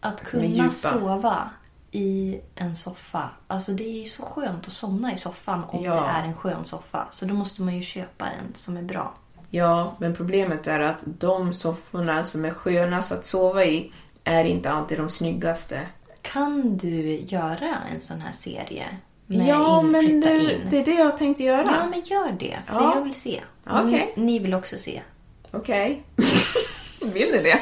[0.00, 1.50] att kunna sova
[1.90, 3.28] i en soffa.
[3.46, 5.94] Alltså det är ju så skönt att somna i soffan om Ja.
[5.94, 7.06] det är en skön soffa.
[7.10, 9.14] Så då måste man ju köpa en som är bra.
[9.50, 13.92] Ja, men problemet är att de sofforna som är skönast att sova i
[14.24, 15.80] är inte alltid de snyggaste.
[16.22, 18.86] Kan du göra en sån här serie?
[19.26, 20.60] Med ja, men du, in?
[20.70, 21.66] det är det jag tänkte göra.
[21.80, 22.58] Ja, men gör det.
[22.66, 22.94] För Ja.
[22.94, 23.42] jag vill se.
[23.66, 24.12] Okej.
[24.16, 25.02] Ni, ni vill också se.
[25.50, 26.02] Okej.
[26.16, 26.26] Vill
[27.06, 27.60] ni det?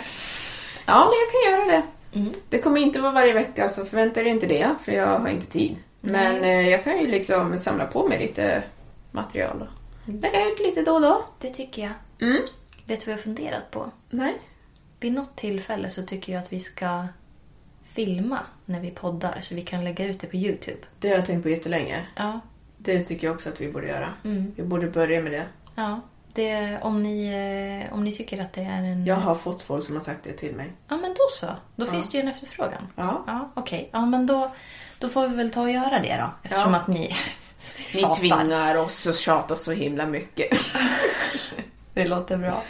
[0.86, 1.82] Ja, men jag kan göra det.
[2.48, 5.46] Det kommer inte vara varje vecka, så förvänta er inte det, för jag har inte
[5.46, 5.76] tid.
[6.00, 8.62] Men eh, jag kan ju liksom samla på mig lite
[9.10, 11.24] material och lägga ut lite då och då.
[11.38, 11.92] Det tycker jag.
[12.28, 12.42] Mm.
[12.86, 13.90] Vet du vad jag har funderat på?
[14.10, 14.34] Nej.
[15.00, 17.04] Vid något tillfälle så tycker jag att vi ska
[17.84, 20.78] filma när vi poddar så vi kan lägga ut det på Youtube.
[20.98, 22.06] Det har jag tänkt på jättelänge.
[22.16, 22.40] Ja,
[22.78, 24.12] Det tycker jag också att vi borde göra.
[24.56, 25.46] Vi borde börja med det.
[25.74, 26.00] ja.
[26.32, 27.26] Det, om, ni,
[27.88, 29.06] eh, om ni tycker att det är en...
[29.06, 30.72] Jag har fått folk som har sagt det till mig.
[30.88, 31.46] Ja, men då så.
[31.76, 32.86] Då finns det ju en efterfrågan.
[32.96, 33.24] Ja.
[33.26, 33.88] Ja, okej.
[33.92, 34.50] Ja, men då,
[34.98, 36.30] då får vi väl ta och göra det då.
[36.42, 36.78] Eftersom Ja.
[36.80, 38.14] att ni Ni tjatar.
[38.14, 40.48] tvingar oss att tjata så himla mycket.
[41.94, 42.62] Det låter bra.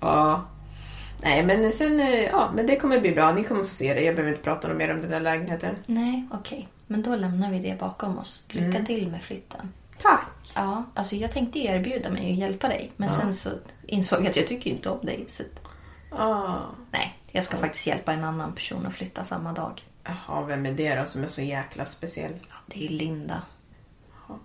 [0.00, 0.44] ja.
[1.22, 3.32] Nej, men sen, eh, ja, men det kommer bli bra.
[3.32, 4.00] Ni kommer få se det.
[4.00, 5.74] Jag behöver inte prata mer om den där lägenheten.
[5.86, 6.68] Nej, okej.
[6.86, 8.44] Men då lämnar vi det bakom oss.
[8.48, 8.84] Lycka Mm.
[8.86, 9.72] till med flytten.
[10.06, 10.26] Tack!
[10.54, 12.92] Ja, alltså jag tänkte ju erbjuda mig att hjälpa dig.
[12.96, 13.50] Men sen så
[13.86, 15.24] insåg jag att jag tycker inte om dig.
[15.28, 15.42] Så
[16.10, 16.56] Ah.
[16.90, 19.82] nej, jag ska faktiskt hjälpa en annan person att flytta samma dag.
[20.04, 22.32] Jaha, vem är det då som är så jäkla speciell?
[22.48, 23.42] Ja, det är Linda.
[24.28, 24.38] Ja,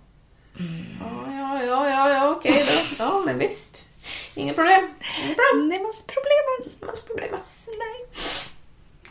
[1.28, 3.04] ja, ja, ja, ja okej då.
[3.04, 3.88] Ja, men visst.
[4.34, 4.90] Inget problem.
[5.24, 5.68] Inget problem.
[5.68, 6.80] Nej, mas problemas.
[6.92, 7.68] Mas problemas.
[7.78, 8.22] Nej.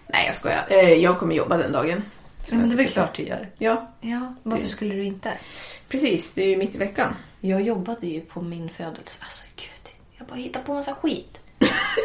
[0.08, 0.66] Nej, jag skojar.
[0.70, 2.04] Eh, Jag kommer jobba den dagen.
[2.44, 3.50] Så Men det är väl klart du gör.
[3.58, 5.34] Ja, Ja, varför skulle du inte?
[5.89, 6.34] precis.
[6.34, 7.16] Det är ju mitt i veckan.
[7.42, 9.20] Jag jobbade ju på min födelse.
[9.24, 11.39] Alltså gud, jag bara hittar på massa skit.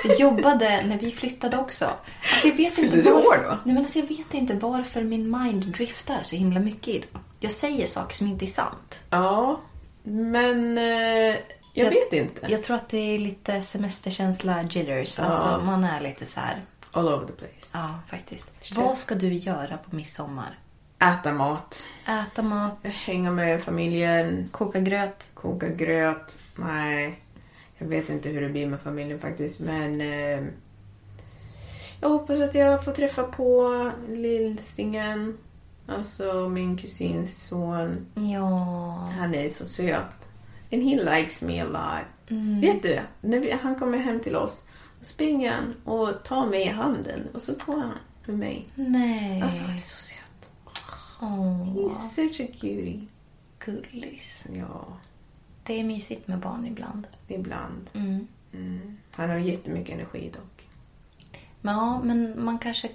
[0.05, 1.85] Jag jobbade när vi flyttade också.
[1.85, 3.29] Alltså, jag vet inte Fyllde varför...
[3.29, 3.51] år då?
[3.51, 7.21] Nej, men alltså, jag vet inte varför min mind driftar så himla mycket idag.
[7.41, 9.01] Jag säger saker som inte är sant.
[9.11, 9.61] Ja,
[10.03, 11.37] men eh, jag,
[11.75, 12.47] Jag- vet inte.
[12.49, 15.19] Jag tror att det är lite semesterkänsla jitters.
[15.19, 16.63] Alltså, man är lite så här...
[16.97, 17.67] All over the place.
[17.73, 18.51] Ja, faktiskt.
[18.77, 20.59] Vad ska du göra på midsommar?
[20.99, 21.87] Äta mat.
[22.07, 24.49] Äta mat, Hänga med familjen.
[24.53, 25.31] koka gröt.
[25.35, 26.39] Koka gröt.
[26.55, 27.21] Nej,
[27.79, 29.61] jag vet inte hur det blir med familjen faktiskt.
[29.61, 30.45] Men eh,
[32.01, 35.39] jag hoppas att jag får träffa på lillstingen.
[35.87, 38.07] Alltså min kusins son.
[38.15, 39.09] Ja.
[39.19, 40.29] Han är så söt.
[40.73, 42.39] And he likes me a lot.
[42.63, 44.67] Vet du, när vi, han kommer hem till oss
[45.07, 48.69] springer han och tar mig i handen och så tar han med mig.
[48.75, 49.43] Nej.
[49.43, 50.49] Alltså han är så söt.
[51.21, 53.07] Åh, He's such a cutie.
[53.59, 54.47] gullis.
[54.53, 54.87] Ja,
[55.63, 57.07] Det är mysigt med barn ibland.
[57.29, 57.91] ibland.
[57.93, 58.27] Mm.
[58.53, 58.97] Mm.
[59.13, 60.69] Han har jättemycket energi dock.
[61.61, 62.91] Men ja, men man kanske...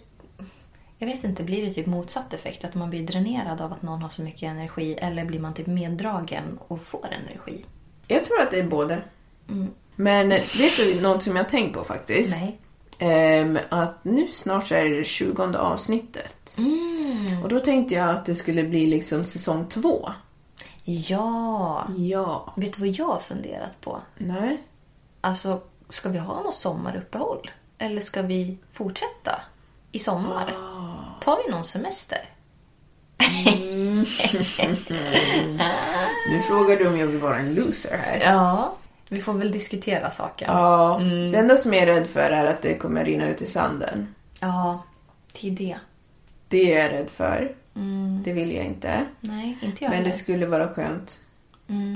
[0.98, 2.66] Jag vet inte, blir det typ motsatt effekt?
[2.66, 5.68] Att man blir dränerad av att någon har så mycket energi eller blir man typ
[5.68, 7.66] meddragen och får energi?
[8.08, 9.04] Jag tror att det är både.
[10.02, 12.36] Men vet du något som jag har tänkt på faktiskt?
[12.40, 12.60] Nej.
[13.00, 16.58] Ehm, att nu snart så är det det 20 avsnittet.
[17.44, 20.10] Och då tänkte jag att det skulle bli liksom säsong två.
[20.84, 21.88] Ja.
[21.98, 22.54] Ja.
[22.58, 24.02] Vet du vad jag har funderat på?
[24.18, 24.64] Nej.
[25.22, 27.52] Alltså, ska vi ha något sommaruppehåll?
[27.78, 29.42] Eller ska vi fortsätta
[29.92, 30.56] i sommar?
[31.22, 32.20] Tar vi någon semester?
[36.30, 38.22] Nu frågar du om jag vill vara en loser här.
[38.34, 38.76] Ja.
[39.12, 40.48] Vi får väl diskutera saken.
[40.52, 41.00] Ja.
[41.32, 44.16] Det enda som jag är rädd för är att det kommer rinna ut i sanden.
[44.40, 44.84] Ja,
[45.34, 45.78] till det.
[46.48, 47.56] Det är jag rädd för.
[48.24, 49.06] Det vill jag inte.
[49.20, 51.18] Nej, inte jag Men det skulle vara skönt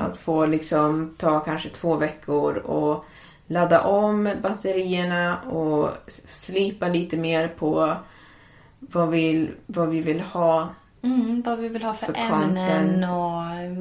[0.01, 3.05] att få liksom ta kanske två veckor och
[3.47, 5.89] ladda om batterierna och
[6.33, 7.95] slipa lite mer på
[8.79, 10.69] vad vi, vad vi vill ha.
[11.05, 13.05] Mm, vad vi vill ha för, För ämnen content.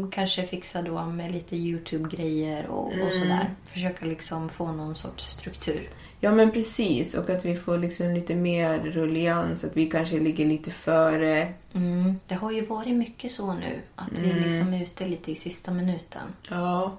[0.04, 3.50] och kanske fixa då med lite YouTube-grejer och, och sådär.
[3.64, 5.88] Försöka liksom få någon sorts struktur.
[6.20, 10.44] Ja men precis och att vi får liksom lite mer rullians, att vi kanske ligger
[10.44, 11.54] lite före.
[11.74, 12.20] Mm.
[12.26, 15.70] Det har ju varit mycket så nu att vi liksom är ute lite i sista
[15.70, 16.22] minuten.
[16.50, 16.96] Ja,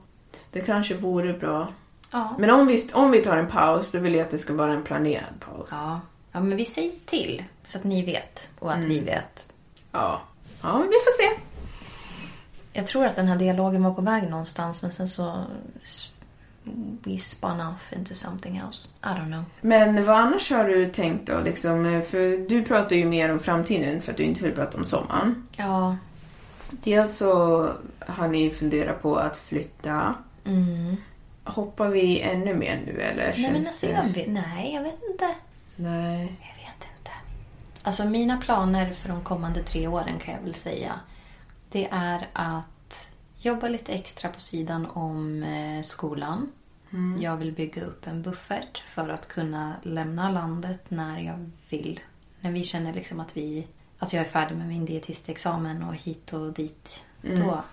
[0.51, 1.67] det kanske vore bra.
[2.11, 2.35] Ja.
[2.39, 4.73] Men om vi, om vi tar en paus, då vill jag att det ska vara
[4.73, 5.69] en planerad paus.
[5.71, 6.01] Ja.
[6.31, 9.45] ja, men vi säger till så att ni vet och att vi vet.
[9.95, 10.21] Ja,
[10.61, 11.41] ja men vi får se.
[12.73, 15.43] Jag tror att den här dialogen var på väg någonstans men sen så
[17.03, 18.89] we spun off into something else.
[19.03, 19.43] I don't know.
[19.61, 21.39] Men vad annars har du tänkt då?
[21.39, 24.85] Liksom, för du pratar ju mer om framtiden för att du inte vill prata om
[24.85, 25.47] sommaren.
[25.57, 25.97] Ja.
[26.69, 27.69] Dels så
[27.99, 30.15] har ni funderat på att flytta.
[30.45, 30.95] Mm.
[31.43, 33.33] Hoppar vi ännu mer nu eller?
[33.37, 35.35] Nej, men alltså, jag vet, nej, jag vet inte.
[35.75, 36.44] Nej.
[37.85, 40.99] Alltså mina planer för de kommande tre åren kan jag väl säga.
[41.69, 46.51] Det är att jobba lite extra på sidan om eh, skolan.
[47.19, 51.99] Jag vill bygga upp en buffert för att kunna lämna landet när jag vill.
[52.39, 53.67] När vi känner liksom att, vi,
[53.99, 57.05] att jag är färdig med min dietistexamen och hit och dit.
[57.21, 57.63] Då.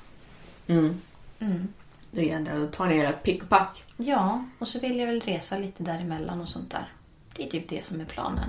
[0.66, 1.00] Mm.
[1.38, 1.68] Mm.
[2.10, 3.84] Då jädrar, då tar ni era pick och pack.
[3.96, 6.92] Ja, och så vill jag väl resa lite däremellan och sånt där.
[7.36, 8.48] Det är typ det som är planen.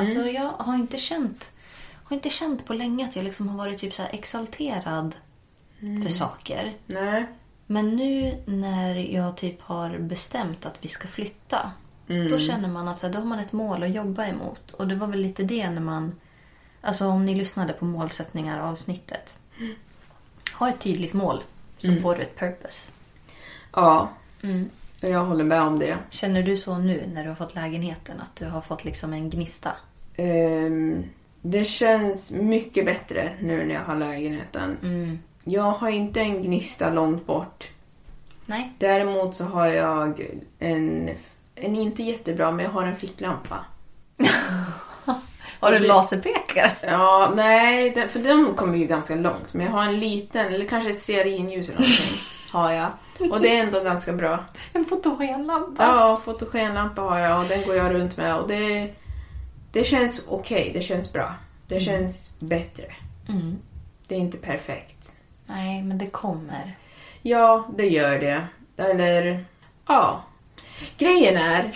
[0.00, 1.50] Alltså jag har inte känt
[2.04, 5.14] har inte känt på länge att jag liksom har varit typ så exalterad
[6.04, 6.74] för saker.
[6.86, 7.26] Nej.
[7.66, 11.70] Men nu när jag typ har bestämt att vi ska flytta.
[12.30, 14.72] Då känner man att så här, då har man ett mål att jobba emot.
[14.72, 16.14] Och det var väl lite det när man...
[16.80, 19.38] Alltså om ni lyssnade på målsättningar avsnittet.
[20.52, 21.42] Ha ett tydligt mål
[21.78, 22.90] så får du ett purpose.
[23.72, 24.08] Ja.
[25.10, 25.96] Jag håller med om det.
[26.10, 28.20] Känner du så nu när du har fått lägenheten?
[28.20, 29.70] Att du har fått liksom en gnista?
[30.16, 31.04] Ehm,
[31.42, 34.76] det känns mycket bättre nu när jag har lägenheten.
[34.82, 35.18] Mm.
[35.44, 37.68] Jag har inte en gnista långt bort.
[38.46, 38.72] Nej.
[38.78, 40.26] Däremot så har jag
[40.58, 41.10] en,
[41.54, 43.64] en inte jättebra, men jag har en ficklampa.
[45.60, 46.70] Har du det- laserpekare?
[46.82, 49.54] Ja, nej, för den kommer ju ganska långt.
[49.54, 52.18] Men jag har en liten, eller kanske ett stearinljus eller någonting.
[52.52, 52.90] har jag.
[53.20, 54.44] Och det är ändå ganska bra.
[54.72, 55.82] En fotogenlampa?
[55.82, 58.36] Ja, fotogenlampa har jag och den går jag runt med.
[58.36, 58.94] Och det,
[59.72, 61.34] det känns okej, det känns bra.
[61.68, 62.86] Det känns bättre.
[63.28, 63.58] Mm.
[64.08, 65.12] Det är inte perfekt.
[65.46, 66.76] Nej, men det kommer.
[67.22, 68.46] Ja, det gör det.
[68.76, 69.44] Eller,
[69.86, 70.24] ja.
[70.98, 71.72] Grejen är...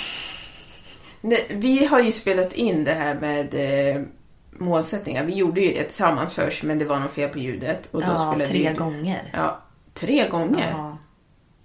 [1.48, 4.02] Vi har ju spelat in det här med eh,
[4.50, 5.24] målsättningar.
[5.24, 7.88] Vi gjorde ju det tillsammans först, men det var något fel på ljudet.
[7.94, 8.74] Och då ja, spelade tre vi...
[8.74, 9.30] gånger.
[9.32, 9.60] Ja,
[9.94, 10.70] tre gånger?
[10.70, 10.97] Ja,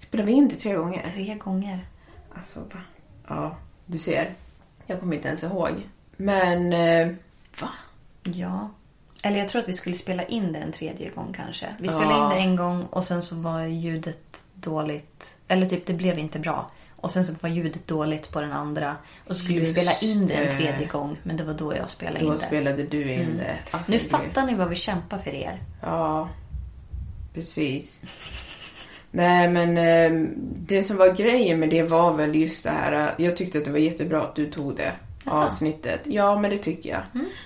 [0.04, 1.06] Spelade vi in det tre gånger?
[1.14, 1.88] tre gånger.
[2.36, 2.80] Alltså, va?
[3.28, 4.34] Ja, du ser.
[4.88, 5.72] Jag kommer inte ens ihåg.
[6.18, 7.08] Men, eh,
[7.62, 7.70] va?
[8.24, 8.70] Ja.
[9.24, 11.76] Eller jag tror att vi skulle spela in det en tredje gång kanske.
[11.80, 12.24] Vi spelade Ja.
[12.24, 15.38] in det en gång och sen så var ljudet dåligt.
[15.48, 16.72] Eller typ, det blev inte bra.
[16.96, 18.96] Och sen så var ljudet dåligt på den andra.
[19.28, 21.18] Och så skulle Just vi spela in det en tredje gång.
[21.24, 22.38] Men det var då jag spelade in Då det.
[22.38, 23.58] spelade du in det.
[23.72, 25.62] Alltså, Nu det- fattar ni vad vi kämpar för er.
[25.82, 26.30] Ja,
[27.34, 28.04] precis.
[29.16, 33.14] Nej, men eh, det som var grejen med det var väl just det här.
[33.18, 34.92] eh, Jag tyckte att det var jättebra att du tog det
[35.26, 35.38] Jaså?
[35.38, 36.02] avsnittet.
[36.04, 37.02] Ja, men det tycker jag.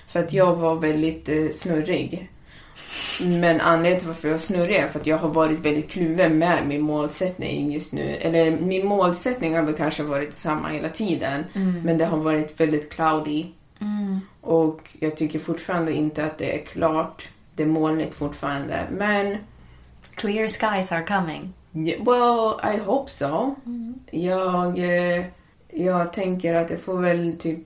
[0.08, 2.28] För att jag var väldigt eh, snurrig.
[3.22, 6.38] Men anledningen till varför jag var snurrig är för att jag har varit väldigt kluven
[6.38, 8.02] med min målsättning just nu.
[8.20, 11.44] Eller min målsättning har väl kanske varit samma hela tiden.
[11.84, 13.46] Men det har varit väldigt cloudy.
[14.40, 17.28] Och jag tycker fortfarande inte att det är klart.
[17.54, 18.86] Det är molnigt fortfarande.
[18.90, 19.36] Men
[20.14, 21.52] Clear skies are coming.
[21.72, 23.54] Well, I hope so.
[24.10, 25.24] Jag, eh,
[25.72, 27.58] jag tänker att det får väl typ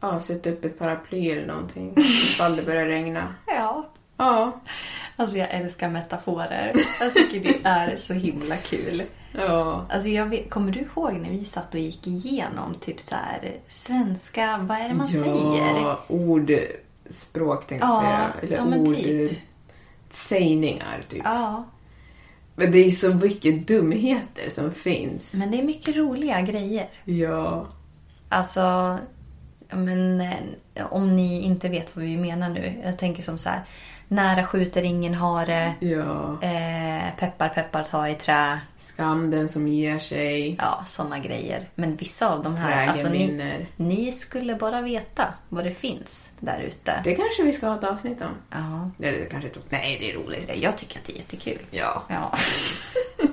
[0.00, 3.34] Ja, sätta upp ett paraply eller någonting ifall det börjar regna.
[3.46, 3.86] Ja.
[4.16, 4.60] Ja.
[5.16, 6.72] Alltså jag älskar metaforer.
[7.00, 9.02] Jag tycker det är så himla kul.
[9.32, 9.86] Ja.
[9.90, 13.56] Alltså jag vet, kommer du ihåg när vi satt och gick igenom typ så här
[13.68, 15.80] svenska, vad är det man säger?
[15.82, 18.32] Ja, ordspråk tänkte jag Ja, säga.
[18.42, 18.86] Eller ja, ord...
[18.96, 19.38] typ.
[20.10, 21.22] Sägningar, typ.
[21.24, 21.64] Ja,
[22.56, 25.34] Men det är så mycket dumheter som finns.
[25.34, 26.88] men det är mycket roliga grejer.
[27.04, 27.66] Ja.
[28.28, 28.98] Alltså,
[29.70, 32.80] men eh, om ni inte vet vad vi menar nu.
[32.84, 33.64] Jag tänker som så här.
[34.08, 35.74] Nära skjuter ingen hare.
[35.80, 36.38] Ja.
[36.42, 38.60] Eh, peppar peppar ta i trä.
[38.78, 40.56] Skam den som ger sig.
[40.58, 41.68] Ja, sådana grejer.
[41.74, 43.66] Men vissa av de här, Trägen alltså ni, vinner.
[43.76, 47.00] ni skulle bara veta vad det finns där ute.
[47.04, 48.28] Det kanske vi ska ha ett avsnitt om.
[48.50, 49.60] Ja, Eller det kanske inte...
[49.68, 50.62] Nej, det är roligt.
[50.62, 51.58] jag tycker att det är jättekul.
[51.70, 52.02] Ja.
[52.08, 52.32] Ja,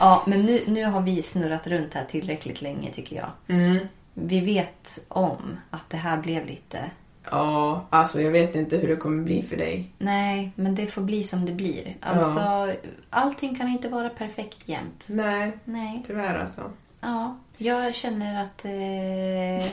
[0.00, 3.30] ja men nu, nu har vi snurrat runt här tillräckligt länge tycker jag.
[3.58, 3.78] Mm.
[4.14, 6.90] Vi vet om att det här blev lite...
[7.30, 9.90] Ja, alltså jag vet inte hur det kommer bli för dig.
[9.98, 11.96] Nej, men det får bli som det blir.
[12.00, 12.68] Alltså,
[13.10, 15.06] allting kan inte vara perfekt jämt.
[15.08, 16.02] Nej, Nej.
[16.06, 16.62] tyvärr alltså.
[17.00, 19.70] Ja, jag känner att eh,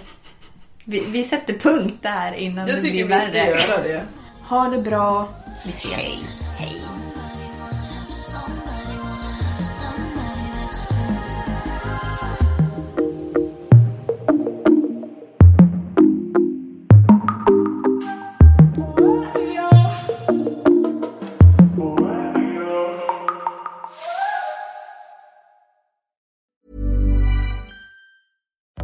[0.84, 3.84] vi, vi sätter punkt där innan det blir värre.
[3.84, 4.06] det.
[4.42, 5.30] Ha det bra.
[5.66, 6.34] Vi ses.
[6.58, 6.82] Hej.